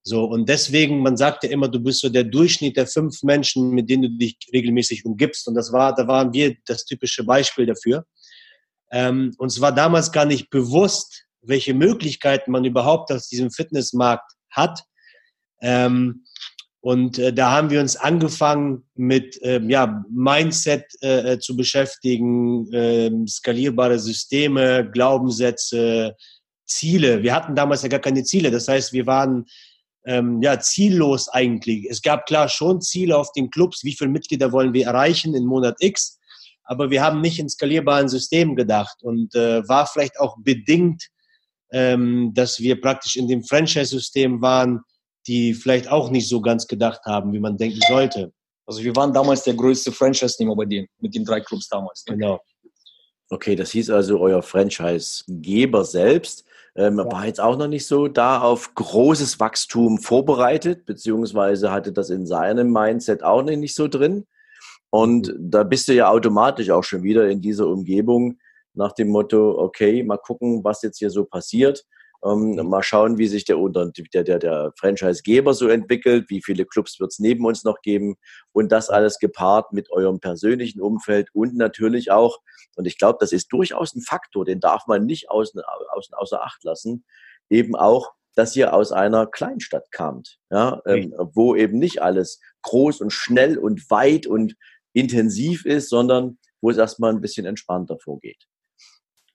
So, 0.04 0.23
und 0.23 0.47
deswegen, 0.47 1.02
man 1.02 1.17
sagt 1.17 1.43
ja 1.43 1.50
immer, 1.50 1.67
du 1.67 1.82
bist 1.82 2.00
so 2.00 2.08
der 2.08 2.23
Durchschnitt 2.23 2.78
der 2.78 2.88
fünf 2.88 3.23
Menschen, 3.23 3.71
mit 3.71 3.89
denen 3.89 4.04
du 4.04 4.10
dich 4.12 4.38
regelmäßig 4.54 5.04
umgibst. 5.04 5.50
Und 5.50 5.56
das 5.56 5.73
war, 5.73 5.93
da 5.93 6.08
waren 6.08 6.32
wir 6.32 6.56
das 6.65 6.86
typische 6.86 7.26
Beispiel 7.26 7.65
dafür. 7.65 8.06
Ähm, 8.89 9.34
uns 9.38 9.60
war 9.60 9.73
damals 9.73 10.13
gar 10.13 10.23
nicht 10.23 10.50
bewusst, 10.50 11.26
welche 11.41 11.73
Möglichkeiten 11.73 12.52
man 12.52 12.63
überhaupt 12.63 13.12
aus 13.12 13.28
diesem 13.28 13.52
Fitnessmarkt 13.52 14.37
hat. 14.51 14.83
Ähm, 15.62 16.25
und 16.81 17.19
äh, 17.19 17.33
da 17.33 17.51
haben 17.51 17.69
wir 17.69 17.81
uns 17.81 17.95
angefangen 17.95 18.83
mit 18.95 19.39
ähm, 19.41 19.69
ja, 19.69 20.05
Mindset 20.10 20.86
äh, 21.01 21.33
äh 21.33 21.39
zu 21.39 21.57
beschäftigen, 21.57 22.71
äh, 22.71 23.12
skalierbare 23.27 23.99
Systeme, 23.99 24.89
Glaubenssätze, 24.89 26.15
Ziele. 26.65 27.23
Wir 27.23 27.33
hatten 27.33 27.55
damals 27.55 27.81
ja 27.81 27.89
gar 27.89 27.99
keine 27.99 28.23
Ziele. 28.23 28.51
Das 28.51 28.67
heißt, 28.67 28.93
wir 28.93 29.05
waren 29.05 29.45
ähm, 30.05 30.41
ja 30.41 30.60
ziellos 30.60 31.27
eigentlich. 31.29 31.88
Es 31.89 32.01
gab 32.01 32.25
klar 32.25 32.47
schon 32.47 32.81
Ziele 32.81 33.17
auf 33.17 33.31
den 33.33 33.49
Clubs, 33.49 33.83
wie 33.83 33.93
viele 33.93 34.10
Mitglieder 34.10 34.51
wollen 34.51 34.73
wir 34.73 34.86
erreichen 34.86 35.36
in 35.36 35.45
Monat 35.45 35.75
X, 35.79 36.19
aber 36.63 36.89
wir 36.89 37.03
haben 37.03 37.21
nicht 37.21 37.39
in 37.39 37.49
skalierbaren 37.49 38.10
Systemen 38.10 38.55
gedacht 38.55 38.97
und 39.01 39.36
äh, 39.36 39.67
war 39.67 39.88
vielleicht 39.88 40.19
auch 40.19 40.38
bedingt, 40.39 41.07
ähm, 41.71 42.32
dass 42.34 42.60
wir 42.60 42.80
praktisch 42.80 43.15
in 43.15 43.27
dem 43.27 43.43
Franchise-System 43.43 44.41
waren, 44.41 44.82
die 45.27 45.53
vielleicht 45.53 45.89
auch 45.89 46.10
nicht 46.10 46.30
so 46.30 46.41
ganz 46.41 46.67
gedacht 46.67 47.01
haben, 47.06 47.34
wie 47.34 47.39
man 47.39 47.58
denken 47.58 47.82
sollte. 47.88 48.32
Also 48.65 48.84
wir 48.84 48.95
waren 48.95 49.13
damals 49.13 49.43
der 49.43 49.53
größte 49.53 49.91
Franchise-Nehmer 49.91 50.56
bei 50.56 50.65
denen, 50.65 50.88
mit 50.99 51.15
den 51.15 51.25
drei 51.25 51.41
Clubs 51.41 51.67
damals. 51.69 52.03
Genau. 52.06 52.39
Okay, 53.30 53.56
das 53.56 53.71
hieß 53.71 53.89
also, 53.89 54.19
euer 54.19 54.41
Franchise-Geber 54.41 55.84
selbst 55.84 56.45
ähm, 56.77 56.99
ja. 56.99 57.12
war 57.12 57.25
jetzt 57.25 57.41
auch 57.41 57.58
noch 57.58 57.67
nicht 57.67 57.88
so 57.88 58.08
da 58.08 58.39
auf 58.39 58.73
großes 58.75 59.39
Wachstum 59.39 59.97
vorbereitet, 59.97 60.86
beziehungsweise 60.86 61.71
hatte 61.71 61.91
das 61.91 62.10
in 62.10 62.25
seinem 62.25 62.71
Mindset 62.71 63.23
auch 63.23 63.41
nicht 63.43 63.75
so 63.75 63.88
drin. 63.88 64.25
Und 64.89 65.27
mhm. 65.27 65.51
da 65.51 65.63
bist 65.63 65.88
du 65.88 65.93
ja 65.93 66.10
automatisch 66.10 66.69
auch 66.69 66.84
schon 66.84 67.03
wieder 67.03 67.27
in 67.27 67.41
dieser 67.41 67.67
Umgebung 67.67 68.38
nach 68.77 68.93
dem 68.93 69.09
Motto, 69.09 69.57
okay, 69.59 70.03
mal 70.03 70.17
gucken, 70.17 70.63
was 70.63 70.81
jetzt 70.81 70.99
hier 70.99 71.09
so 71.09 71.25
passiert. 71.25 71.85
Ähm, 72.25 72.55
mhm. 72.55 72.67
mal 72.67 72.81
schauen, 72.81 73.19
wie 73.19 73.27
sich 73.27 73.45
der, 73.45 73.57
der, 73.57 74.23
der, 74.23 74.39
der 74.39 74.73
Franchise-Geber 74.79 75.53
so 75.53 75.67
entwickelt, 75.67 76.25
wie 76.29 76.41
viele 76.41 76.65
Clubs 76.65 76.99
wird 76.99 77.11
es 77.11 77.19
neben 77.19 77.45
uns 77.45 77.63
noch 77.63 77.81
geben 77.83 78.15
und 78.53 78.71
das 78.71 78.89
alles 78.89 79.19
gepaart 79.19 79.71
mit 79.71 79.91
eurem 79.91 80.19
persönlichen 80.19 80.81
Umfeld 80.81 81.29
und 81.33 81.55
natürlich 81.55 82.09
auch, 82.09 82.39
und 82.75 82.87
ich 82.87 82.97
glaube, 82.97 83.17
das 83.21 83.31
ist 83.33 83.53
durchaus 83.53 83.93
ein 83.93 84.01
Faktor, 84.01 84.45
den 84.45 84.59
darf 84.59 84.87
man 84.87 85.05
nicht 85.05 85.29
außen, 85.29 85.61
außen, 85.93 86.15
außer 86.15 86.41
Acht 86.41 86.63
lassen, 86.63 87.05
eben 87.51 87.75
auch, 87.75 88.13
dass 88.35 88.55
ihr 88.55 88.73
aus 88.73 88.91
einer 88.91 89.27
Kleinstadt 89.27 89.91
kamt, 89.91 90.39
ja, 90.49 90.81
ähm, 90.87 91.13
wo 91.33 91.55
eben 91.55 91.77
nicht 91.77 92.01
alles 92.01 92.39
groß 92.63 93.01
und 93.01 93.11
schnell 93.11 93.59
und 93.59 93.91
weit 93.91 94.25
und 94.25 94.55
intensiv 94.93 95.65
ist, 95.65 95.89
sondern 95.89 96.39
wo 96.61 96.71
es 96.71 96.77
erstmal 96.77 97.11
ein 97.13 97.21
bisschen 97.21 97.45
entspannter 97.45 97.97
vorgeht. 97.99 98.47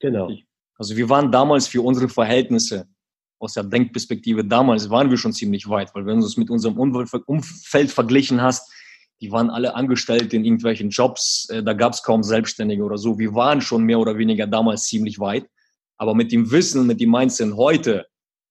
Genau. 0.02 0.30
Also 0.76 0.96
wir 0.96 1.08
waren 1.08 1.32
damals 1.32 1.66
für 1.66 1.80
unsere 1.80 2.08
Verhältnisse 2.08 2.86
aus 3.42 3.54
der 3.54 3.64
Denkperspektive 3.64 4.44
damals 4.44 4.88
waren 4.88 5.10
wir 5.10 5.16
schon 5.16 5.32
ziemlich 5.32 5.68
weit, 5.68 5.92
weil 5.94 6.06
wenn 6.06 6.20
du 6.20 6.26
es 6.26 6.36
mit 6.36 6.48
unserem 6.48 6.76
Umfeld 6.78 7.90
verglichen 7.90 8.40
hast, 8.40 8.72
die 9.20 9.32
waren 9.32 9.50
alle 9.50 9.74
angestellt 9.74 10.32
in 10.32 10.44
irgendwelchen 10.44 10.90
Jobs, 10.90 11.48
äh, 11.50 11.62
da 11.62 11.72
gab 11.72 11.92
es 11.92 12.02
kaum 12.02 12.22
Selbstständige 12.22 12.82
oder 12.84 12.98
so. 12.98 13.18
Wir 13.18 13.34
waren 13.34 13.60
schon 13.60 13.84
mehr 13.84 13.98
oder 13.98 14.16
weniger 14.16 14.46
damals 14.46 14.84
ziemlich 14.84 15.18
weit. 15.18 15.46
Aber 15.96 16.14
mit 16.14 16.32
dem 16.32 16.50
Wissen, 16.50 16.86
mit 16.86 17.00
dem 17.00 17.10
Mindset 17.10 17.54
heute, 17.56 18.06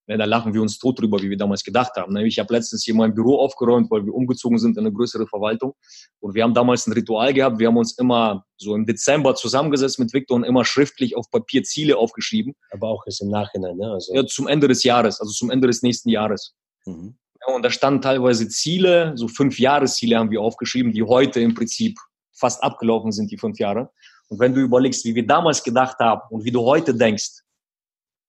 ja, 0.08 0.18
da 0.18 0.26
lachen 0.26 0.54
wir 0.54 0.62
uns 0.62 0.78
tot 0.80 1.00
drüber, 1.00 1.22
wie 1.22 1.30
wir 1.30 1.38
damals 1.38 1.64
gedacht 1.64 1.96
haben. 1.96 2.16
Ich 2.18 2.40
habe 2.40 2.54
letztens 2.54 2.84
hier 2.84 2.96
mein 2.96 3.14
Büro 3.14 3.40
aufgeräumt, 3.40 3.90
weil 3.92 4.06
wir 4.06 4.14
umgezogen 4.14 4.58
sind 4.58 4.78
in 4.78 4.86
eine 4.86 4.94
größere 4.94 5.28
Verwaltung. 5.28 5.74
Und 6.20 6.34
wir 6.34 6.44
haben 6.44 6.54
damals 6.54 6.88
ein 6.88 6.94
Ritual 6.94 7.34
gehabt. 7.34 7.60
Wir 7.60 7.68
haben 7.68 7.78
uns 7.78 7.98
immer 7.98 8.44
so 8.58 8.76
im 8.76 8.86
Dezember 8.86 9.36
zusammengesetzt 9.36 10.00
mit 10.00 10.12
Victor 10.14 10.36
und 10.36 10.44
immer 10.44 10.66
schriftlich 10.66 11.16
auf 11.16 11.30
Papier 11.30 11.64
Ziele 11.64 11.98
aufgeschrieben. 11.98 12.54
Aber 12.72 12.88
auch 12.90 13.06
jetzt 13.06 13.22
im 13.22 13.30
Nachhinein, 13.30 13.78
ne? 13.78 13.92
Also 13.92 14.14
ja, 14.14 14.26
zum 14.26 14.48
Ende 14.48 14.68
des 14.68 14.84
Jahres, 14.84 15.22
also 15.22 15.32
zum 15.32 15.52
Ende 15.52 15.68
des 15.68 15.82
nächsten 15.82 16.10
Jahres. 16.10 16.56
Mhm. 16.86 17.16
Ja, 17.48 17.56
und 17.56 17.64
da 17.64 17.70
standen 17.70 18.02
teilweise 18.02 18.48
Ziele, 18.50 19.14
so 19.16 19.28
fünf 19.28 19.60
Jahresziele 19.60 20.18
haben 20.18 20.32
wir 20.32 20.42
aufgeschrieben, 20.42 20.92
die 20.92 21.04
heute 21.04 21.40
im 21.40 21.56
Prinzip 21.56 21.98
fast 22.34 22.64
abgelaufen 22.64 23.12
sind, 23.12 23.32
die 23.32 23.38
fünf 23.38 23.60
Jahre. 23.60 23.90
Und 24.30 24.40
wenn 24.40 24.54
du 24.54 24.62
überlegst, 24.62 25.06
wie 25.06 25.16
wir 25.16 25.26
damals 25.26 25.64
gedacht 25.64 25.98
haben 26.00 26.22
und 26.30 26.44
wie 26.44 26.52
du 26.52 26.62
heute 26.62 26.96
denkst, 26.96 27.42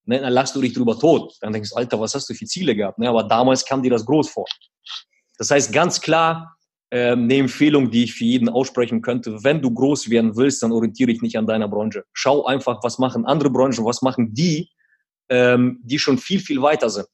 ne, 0.04 0.20
dann 0.20 0.32
lachst 0.32 0.54
du 0.54 0.60
dich 0.60 0.72
drüber 0.72 0.98
tot. 0.98 1.34
Dann 1.40 1.52
denkst 1.52 1.70
du, 1.70 1.76
Alter, 1.76 2.00
was 2.00 2.14
hast 2.14 2.28
du 2.28 2.34
für 2.34 2.44
Ziele 2.46 2.74
gehabt? 2.74 2.98
Ne? 2.98 3.08
Aber 3.08 3.24
damals 3.24 3.64
kam 3.64 3.82
dir 3.82 3.90
das 3.90 4.04
groß 4.04 4.30
vor. 4.30 4.46
Das 5.38 5.50
heißt 5.50 5.72
ganz 5.72 6.00
klar, 6.00 6.56
äh, 6.90 7.12
eine 7.12 7.36
Empfehlung, 7.36 7.90
die 7.90 8.04
ich 8.04 8.14
für 8.14 8.24
jeden 8.24 8.48
aussprechen 8.48 9.02
könnte, 9.02 9.42
wenn 9.42 9.62
du 9.62 9.70
groß 9.70 10.10
werden 10.10 10.36
willst, 10.36 10.62
dann 10.62 10.72
orientiere 10.72 11.10
dich 11.10 11.22
nicht 11.22 11.36
an 11.36 11.46
deiner 11.46 11.68
Branche. 11.68 12.04
Schau 12.12 12.44
einfach, 12.44 12.82
was 12.82 12.98
machen 12.98 13.24
andere 13.24 13.50
Branchen, 13.50 13.84
was 13.84 14.02
machen 14.02 14.34
die, 14.34 14.70
ähm, 15.28 15.80
die 15.82 15.98
schon 15.98 16.18
viel, 16.18 16.40
viel 16.40 16.60
weiter 16.60 16.90
sind. 16.90 17.06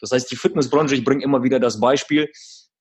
Das 0.00 0.12
heißt, 0.12 0.30
die 0.30 0.36
Fitnessbranche, 0.36 0.94
ich 0.94 1.04
bringe 1.04 1.24
immer 1.24 1.42
wieder 1.42 1.58
das 1.58 1.80
Beispiel, 1.80 2.30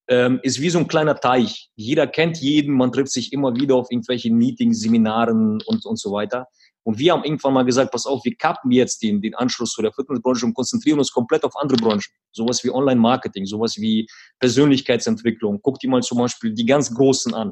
ähm, 0.07 0.39
ist 0.43 0.61
wie 0.61 0.69
so 0.69 0.79
ein 0.79 0.87
kleiner 0.87 1.19
Teich. 1.19 1.69
Jeder 1.75 2.05
kennt 2.05 2.37
jeden, 2.37 2.75
man 2.75 2.91
trifft 2.91 3.11
sich 3.11 3.33
immer 3.33 3.55
wieder 3.55 3.75
auf 3.75 3.89
irgendwelchen 3.89 4.37
Meetings, 4.37 4.81
Seminaren 4.81 5.61
und, 5.65 5.85
und 5.85 5.99
so 5.99 6.11
weiter. 6.11 6.47
Und 6.85 6.99
wir 6.99 7.13
haben 7.13 7.23
irgendwann 7.23 7.53
mal 7.53 7.65
gesagt, 7.65 7.91
pass 7.91 8.05
auf, 8.05 8.23
wir 8.25 8.35
kappen 8.35 8.71
jetzt 8.71 9.01
den, 9.01 9.19
den 9.19 9.33
Anschluss 9.33 9.71
zu 9.71 9.81
der 9.81 9.91
Fitnessbranche 9.91 10.45
und 10.45 10.53
konzentrieren 10.53 10.99
uns 10.99 11.11
komplett 11.11 11.43
auf 11.43 11.55
andere 11.55 11.77
Branchen. 11.77 12.13
Sowas 12.31 12.63
wie 12.63 12.69
Online-Marketing, 12.69 13.47
sowas 13.47 13.77
wie 13.77 14.07
Persönlichkeitsentwicklung. 14.39 15.59
Guck 15.63 15.79
dir 15.79 15.89
mal 15.89 16.03
zum 16.03 16.19
Beispiel 16.19 16.53
die 16.53 16.65
ganz 16.65 16.93
Großen 16.93 17.33
an. 17.33 17.51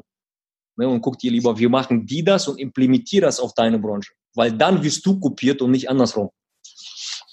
Ne, 0.76 0.88
und 0.88 1.00
guck 1.00 1.18
dir 1.18 1.32
lieber, 1.32 1.58
wir 1.58 1.68
machen 1.68 2.06
die 2.06 2.22
das 2.22 2.46
und 2.46 2.58
implementier 2.58 3.22
das 3.22 3.40
auf 3.40 3.54
deine 3.54 3.80
Branche. 3.80 4.12
Weil 4.34 4.52
dann 4.52 4.84
wirst 4.84 5.04
du 5.04 5.18
kopiert 5.18 5.62
und 5.62 5.72
nicht 5.72 5.90
andersrum. 5.90 6.30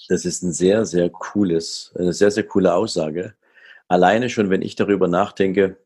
Das 0.08 0.24
ist 0.24 0.42
ein 0.42 0.52
sehr, 0.52 0.84
sehr 0.84 1.08
cooles, 1.08 1.92
eine 1.96 2.12
sehr, 2.12 2.32
sehr 2.32 2.44
coole 2.44 2.74
Aussage. 2.74 3.34
Alleine 3.86 4.28
schon, 4.28 4.50
wenn 4.50 4.62
ich 4.62 4.74
darüber 4.74 5.06
nachdenke, 5.06 5.78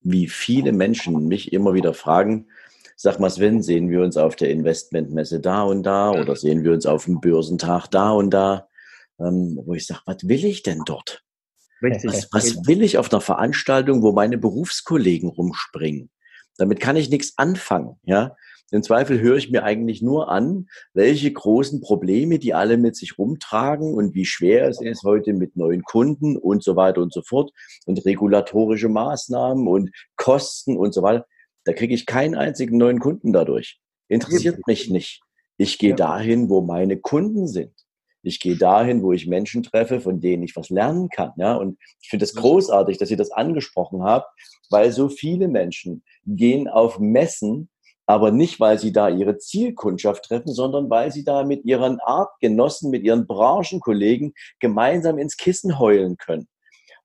wie 0.00 0.28
viele 0.28 0.72
Menschen 0.72 1.28
mich 1.28 1.52
immer 1.52 1.74
wieder 1.74 1.92
fragen, 1.92 2.46
sag 3.02 3.18
mal, 3.18 3.30
Sven, 3.30 3.62
sehen 3.62 3.88
wir 3.88 4.02
uns 4.02 4.18
auf 4.18 4.36
der 4.36 4.50
Investmentmesse 4.50 5.40
da 5.40 5.62
und 5.62 5.84
da 5.84 6.10
oder 6.10 6.36
sehen 6.36 6.64
wir 6.64 6.72
uns 6.72 6.84
auf 6.84 7.06
dem 7.06 7.18
Börsentag 7.18 7.86
da 7.86 8.10
und 8.10 8.28
da, 8.28 8.68
ähm, 9.18 9.58
wo 9.64 9.72
ich 9.72 9.86
sage, 9.86 10.02
was 10.04 10.18
will 10.28 10.44
ich 10.44 10.62
denn 10.62 10.82
dort? 10.84 11.24
Was, 11.80 12.28
was 12.30 12.66
will 12.66 12.82
ich 12.82 12.98
auf 12.98 13.10
einer 13.10 13.22
Veranstaltung, 13.22 14.02
wo 14.02 14.12
meine 14.12 14.36
Berufskollegen 14.36 15.30
rumspringen? 15.30 16.10
Damit 16.58 16.78
kann 16.78 16.96
ich 16.96 17.08
nichts 17.08 17.38
anfangen, 17.38 17.96
ja. 18.02 18.36
Im 18.70 18.82
Zweifel 18.82 19.18
höre 19.18 19.36
ich 19.36 19.50
mir 19.50 19.64
eigentlich 19.64 20.02
nur 20.02 20.30
an, 20.30 20.68
welche 20.92 21.32
großen 21.32 21.80
Probleme 21.80 22.38
die 22.38 22.52
alle 22.52 22.76
mit 22.76 22.96
sich 22.96 23.18
rumtragen 23.18 23.94
und 23.94 24.14
wie 24.14 24.26
schwer 24.26 24.68
es 24.68 24.80
ist 24.80 25.04
heute 25.04 25.32
mit 25.32 25.56
neuen 25.56 25.82
Kunden 25.82 26.36
und 26.36 26.62
so 26.62 26.76
weiter 26.76 27.00
und 27.00 27.14
so 27.14 27.22
fort 27.22 27.50
und 27.86 28.04
regulatorische 28.04 28.90
Maßnahmen 28.90 29.66
und 29.66 29.90
Kosten 30.16 30.76
und 30.76 30.92
so 30.92 31.02
weiter. 31.02 31.26
Da 31.64 31.72
kriege 31.72 31.94
ich 31.94 32.06
keinen 32.06 32.34
einzigen 32.34 32.78
neuen 32.78 33.00
Kunden 33.00 33.32
dadurch. 33.32 33.80
Interessiert 34.08 34.66
mich 34.66 34.90
nicht. 34.90 35.20
Ich 35.56 35.78
gehe 35.78 35.90
ja. 35.90 35.96
dahin, 35.96 36.48
wo 36.48 36.62
meine 36.62 36.96
Kunden 36.96 37.46
sind. 37.46 37.74
Ich 38.22 38.40
gehe 38.40 38.56
dahin, 38.56 39.02
wo 39.02 39.12
ich 39.12 39.26
Menschen 39.26 39.62
treffe, 39.62 40.00
von 40.00 40.20
denen 40.20 40.42
ich 40.42 40.56
was 40.56 40.68
lernen 40.68 41.08
kann. 41.08 41.32
Ja? 41.36 41.54
Und 41.54 41.78
ich 42.02 42.08
finde 42.08 42.24
es 42.24 42.32
das 42.32 42.42
großartig, 42.42 42.98
dass 42.98 43.10
ihr 43.10 43.16
das 43.16 43.30
angesprochen 43.30 44.02
habt, 44.02 44.28
weil 44.68 44.92
so 44.92 45.08
viele 45.08 45.48
Menschen 45.48 46.02
gehen 46.26 46.68
auf 46.68 46.98
Messen, 46.98 47.70
aber 48.06 48.30
nicht, 48.30 48.58
weil 48.58 48.78
sie 48.78 48.92
da 48.92 49.08
ihre 49.08 49.38
Zielkundschaft 49.38 50.24
treffen, 50.24 50.52
sondern 50.52 50.90
weil 50.90 51.12
sie 51.12 51.24
da 51.24 51.44
mit 51.44 51.64
ihren 51.64 52.00
Artgenossen, 52.00 52.90
mit 52.90 53.04
ihren 53.04 53.26
Branchenkollegen 53.26 54.34
gemeinsam 54.58 55.16
ins 55.18 55.36
Kissen 55.36 55.78
heulen 55.78 56.16
können. 56.16 56.48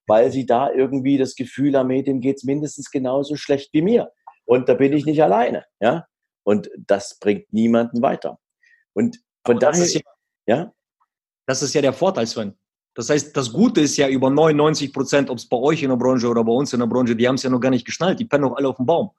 Weil 0.06 0.32
sie 0.32 0.46
da 0.46 0.70
irgendwie 0.70 1.16
das 1.16 1.34
Gefühl 1.34 1.76
haben, 1.76 1.90
hey, 1.90 2.02
dem 2.02 2.20
geht's 2.20 2.44
mindestens 2.44 2.90
genauso 2.90 3.36
schlecht 3.36 3.72
wie 3.72 3.82
mir. 3.82 4.10
Und 4.46 4.68
da 4.68 4.74
bin 4.74 4.92
ich 4.92 5.04
nicht 5.04 5.22
alleine, 5.22 5.64
ja. 5.80 6.06
Und 6.44 6.70
das 6.78 7.18
bringt 7.18 7.52
niemanden 7.52 8.00
weiter. 8.02 8.38
Und 8.94 9.20
von 9.44 9.58
daher, 9.58 9.86
ja, 9.86 10.00
ja, 10.46 10.72
Das 11.46 11.62
ist 11.62 11.74
ja 11.74 11.82
der 11.82 11.92
Vorteil, 11.92 12.26
Sven. 12.26 12.56
Das 12.94 13.10
heißt, 13.10 13.36
das 13.36 13.52
Gute 13.52 13.82
ist 13.82 13.96
ja 13.98 14.08
über 14.08 14.30
99 14.30 14.92
Prozent, 14.92 15.28
ob 15.28 15.36
es 15.36 15.48
bei 15.48 15.56
euch 15.58 15.82
in 15.82 15.90
der 15.90 15.96
Branche 15.96 16.28
oder 16.28 16.42
bei 16.42 16.52
uns 16.52 16.72
in 16.72 16.80
der 16.80 16.86
Branche, 16.86 17.14
die 17.14 17.28
haben 17.28 17.34
es 17.34 17.42
ja 17.42 17.50
noch 17.50 17.60
gar 17.60 17.70
nicht 17.70 17.84
geschnallt. 17.84 18.18
Die 18.18 18.24
pennen 18.24 18.44
doch 18.44 18.56
alle 18.56 18.68
auf 18.68 18.76
dem 18.76 18.86
Baum. 18.86 19.10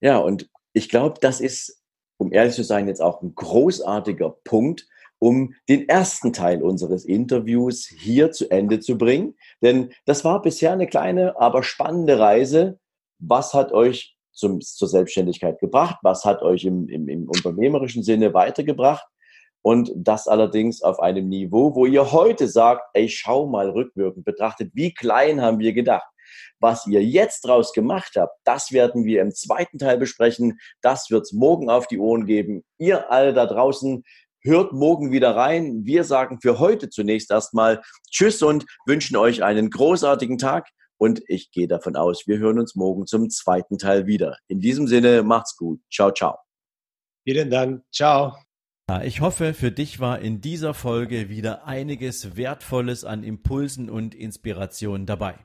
Ja, 0.00 0.18
und 0.18 0.50
ich 0.74 0.90
glaube, 0.90 1.18
das 1.20 1.40
ist, 1.40 1.82
um 2.18 2.32
ehrlich 2.32 2.54
zu 2.54 2.62
sein, 2.62 2.86
jetzt 2.86 3.00
auch 3.00 3.22
ein 3.22 3.34
großartiger 3.34 4.30
Punkt, 4.44 4.86
um 5.18 5.54
den 5.68 5.88
ersten 5.88 6.34
Teil 6.34 6.62
unseres 6.62 7.06
Interviews 7.06 7.86
hier 7.86 8.32
zu 8.32 8.50
Ende 8.50 8.80
zu 8.80 8.98
bringen. 8.98 9.34
Denn 9.62 9.92
das 10.04 10.24
war 10.24 10.42
bisher 10.42 10.72
eine 10.72 10.86
kleine, 10.86 11.40
aber 11.40 11.62
spannende 11.62 12.18
Reise. 12.18 12.78
Was 13.18 13.54
hat 13.54 13.72
euch 13.72 14.13
zum, 14.34 14.60
zur 14.60 14.88
Selbstständigkeit 14.88 15.58
gebracht? 15.58 15.96
Was 16.02 16.24
hat 16.24 16.42
euch 16.42 16.64
im, 16.64 16.88
im, 16.88 17.08
im 17.08 17.28
unternehmerischen 17.28 18.02
Sinne 18.02 18.34
weitergebracht? 18.34 19.06
Und 19.62 19.90
das 19.96 20.28
allerdings 20.28 20.82
auf 20.82 21.00
einem 21.00 21.30
Niveau, 21.30 21.74
wo 21.74 21.86
ihr 21.86 22.12
heute 22.12 22.48
sagt, 22.48 22.82
ey, 22.92 23.08
schau 23.08 23.46
mal 23.46 23.70
rückwirkend 23.70 24.26
betrachtet, 24.26 24.70
wie 24.74 24.92
klein 24.92 25.40
haben 25.40 25.58
wir 25.58 25.72
gedacht. 25.72 26.06
Was 26.60 26.86
ihr 26.86 27.02
jetzt 27.02 27.46
draus 27.46 27.72
gemacht 27.72 28.12
habt, 28.16 28.36
das 28.44 28.72
werden 28.72 29.04
wir 29.04 29.22
im 29.22 29.34
zweiten 29.34 29.78
Teil 29.78 29.96
besprechen. 29.96 30.58
Das 30.82 31.10
wird's 31.10 31.32
morgen 31.32 31.70
auf 31.70 31.86
die 31.86 31.98
Ohren 31.98 32.26
geben. 32.26 32.62
Ihr 32.78 33.10
alle 33.10 33.32
da 33.32 33.46
draußen, 33.46 34.04
hört 34.42 34.72
morgen 34.72 35.10
wieder 35.10 35.34
rein. 35.34 35.84
Wir 35.84 36.04
sagen 36.04 36.38
für 36.40 36.58
heute 36.58 36.90
zunächst 36.90 37.30
erstmal 37.30 37.80
Tschüss 38.10 38.42
und 38.42 38.66
wünschen 38.86 39.16
euch 39.16 39.42
einen 39.42 39.70
großartigen 39.70 40.36
Tag. 40.36 40.68
Und 40.98 41.22
ich 41.26 41.50
gehe 41.50 41.68
davon 41.68 41.96
aus, 41.96 42.26
wir 42.26 42.38
hören 42.38 42.58
uns 42.58 42.74
morgen 42.74 43.06
zum 43.06 43.28
zweiten 43.30 43.78
Teil 43.78 44.06
wieder. 44.06 44.38
In 44.48 44.60
diesem 44.60 44.86
Sinne, 44.86 45.22
macht's 45.22 45.56
gut. 45.56 45.80
Ciao, 45.92 46.10
ciao. 46.12 46.38
Vielen 47.26 47.50
Dank. 47.50 47.82
Ciao. 47.92 48.36
Ich 49.02 49.22
hoffe, 49.22 49.54
für 49.54 49.72
dich 49.72 49.98
war 49.98 50.18
in 50.18 50.42
dieser 50.42 50.74
Folge 50.74 51.30
wieder 51.30 51.66
einiges 51.66 52.36
Wertvolles 52.36 53.04
an 53.04 53.24
Impulsen 53.24 53.88
und 53.88 54.14
Inspirationen 54.14 55.06
dabei. 55.06 55.38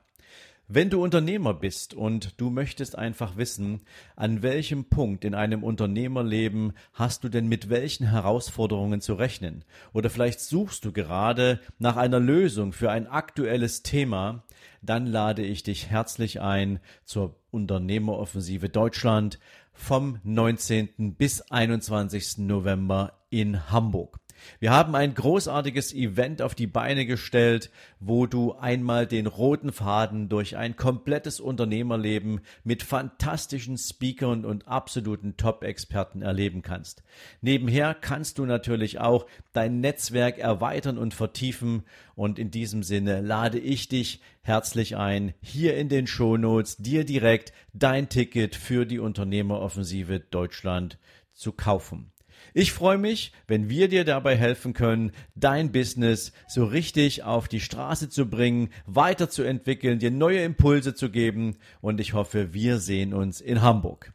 Wenn 0.72 0.92
du 0.92 1.02
Unternehmer 1.02 1.56
bist 1.56 1.96
und 1.96 2.40
du 2.40 2.52
möchtest 2.52 2.96
einfach 2.96 3.38
wissen, 3.38 3.82
an 4.16 4.44
welchem 4.44 4.86
Punkt 4.86 5.26
in 5.26 5.34
einem 5.34 5.64
Unternehmerleben 5.64 6.74
hast 6.94 7.24
du 7.24 7.30
denn 7.30 7.48
mit 7.48 7.72
welchen 7.72 8.06
Herausforderungen 8.06 9.02
zu 9.02 9.16
rechnen? 9.16 9.66
Oder 9.94 10.12
vielleicht 10.12 10.42
suchst 10.42 10.86
du 10.86 10.92
gerade 10.92 11.60
nach 11.80 11.98
einer 11.98 12.20
Lösung 12.20 12.72
für 12.72 12.92
ein 12.92 13.08
aktuelles 13.08 13.82
Thema, 13.82 14.44
dann 14.84 15.08
lade 15.08 15.42
ich 15.42 15.64
dich 15.64 15.90
herzlich 15.90 16.40
ein 16.40 16.80
zur 17.04 17.36
Unternehmeroffensive 17.50 18.70
Deutschland 18.70 19.40
vom 19.74 20.20
19. 20.24 21.16
bis 21.16 21.42
21. 21.50 22.38
November 22.38 23.14
in 23.32 23.72
Hamburg. 23.72 24.20
Wir 24.60 24.72
haben 24.72 24.96
ein 24.96 25.14
großartiges 25.14 25.94
Event 25.94 26.42
auf 26.42 26.56
die 26.56 26.68
Beine 26.68 27.06
gestellt, 27.06 27.70
wo 28.00 28.26
du 28.26 28.54
einmal 28.54 29.08
den 29.08 29.28
roten 29.28 29.72
Faden 29.72 30.30
durch 30.30 30.58
ein 30.58 30.76
komplettes 30.76 31.40
Unternehmerleben 31.40 32.42
mit 32.64 32.84
fantastischen 32.84 33.78
Speakern 33.78 34.46
und 34.46 34.68
absoluten 34.68 35.38
Top-Experten 35.38 36.22
erleben 36.22 36.62
kannst. 36.62 37.04
Nebenher 37.42 37.94
kannst 37.94 38.38
du 38.38 38.46
natürlich 38.46 39.00
auch 39.00 39.26
dein 39.54 39.80
Netzwerk 39.80 40.38
erweitern 40.38 40.98
und 40.98 41.14
vertiefen 41.14 41.84
und 42.16 42.40
in 42.40 42.52
diesem 42.52 42.84
Sinne 42.84 43.22
lade 43.22 43.60
ich 43.60 43.88
dich 43.88 44.22
herzlich 44.42 44.98
ein, 44.98 45.34
hier 45.42 45.78
in 45.78 45.90
den 45.90 46.08
Shownotes 46.08 46.78
dir 46.78 47.06
direkt 47.06 47.54
dein 47.74 48.10
Ticket 48.10 48.56
für 48.56 48.86
die 48.86 49.00
Unternehmeroffensive 49.00 50.20
Deutschland 50.20 50.98
zu 51.34 51.52
kaufen. 51.52 52.12
Ich 52.54 52.72
freue 52.72 52.98
mich, 52.98 53.32
wenn 53.48 53.70
wir 53.70 53.88
dir 53.88 54.06
dabei 54.06 54.36
helfen 54.36 54.74
können, 54.74 55.12
dein 55.36 55.72
Business 55.72 56.34
so 56.48 56.66
richtig 56.66 57.24
auf 57.24 57.48
die 57.48 57.60
Straße 57.60 58.10
zu 58.10 58.30
bringen, 58.30 58.70
weiterzuentwickeln, 58.86 60.00
dir 60.00 60.12
neue 60.12 60.44
Impulse 60.44 60.96
zu 60.96 61.10
geben 61.10 61.58
und 61.82 62.00
ich 62.00 62.14
hoffe, 62.14 62.54
wir 62.54 62.80
sehen 62.80 63.14
uns 63.14 63.42
in 63.42 63.62
Hamburg. 63.62 64.14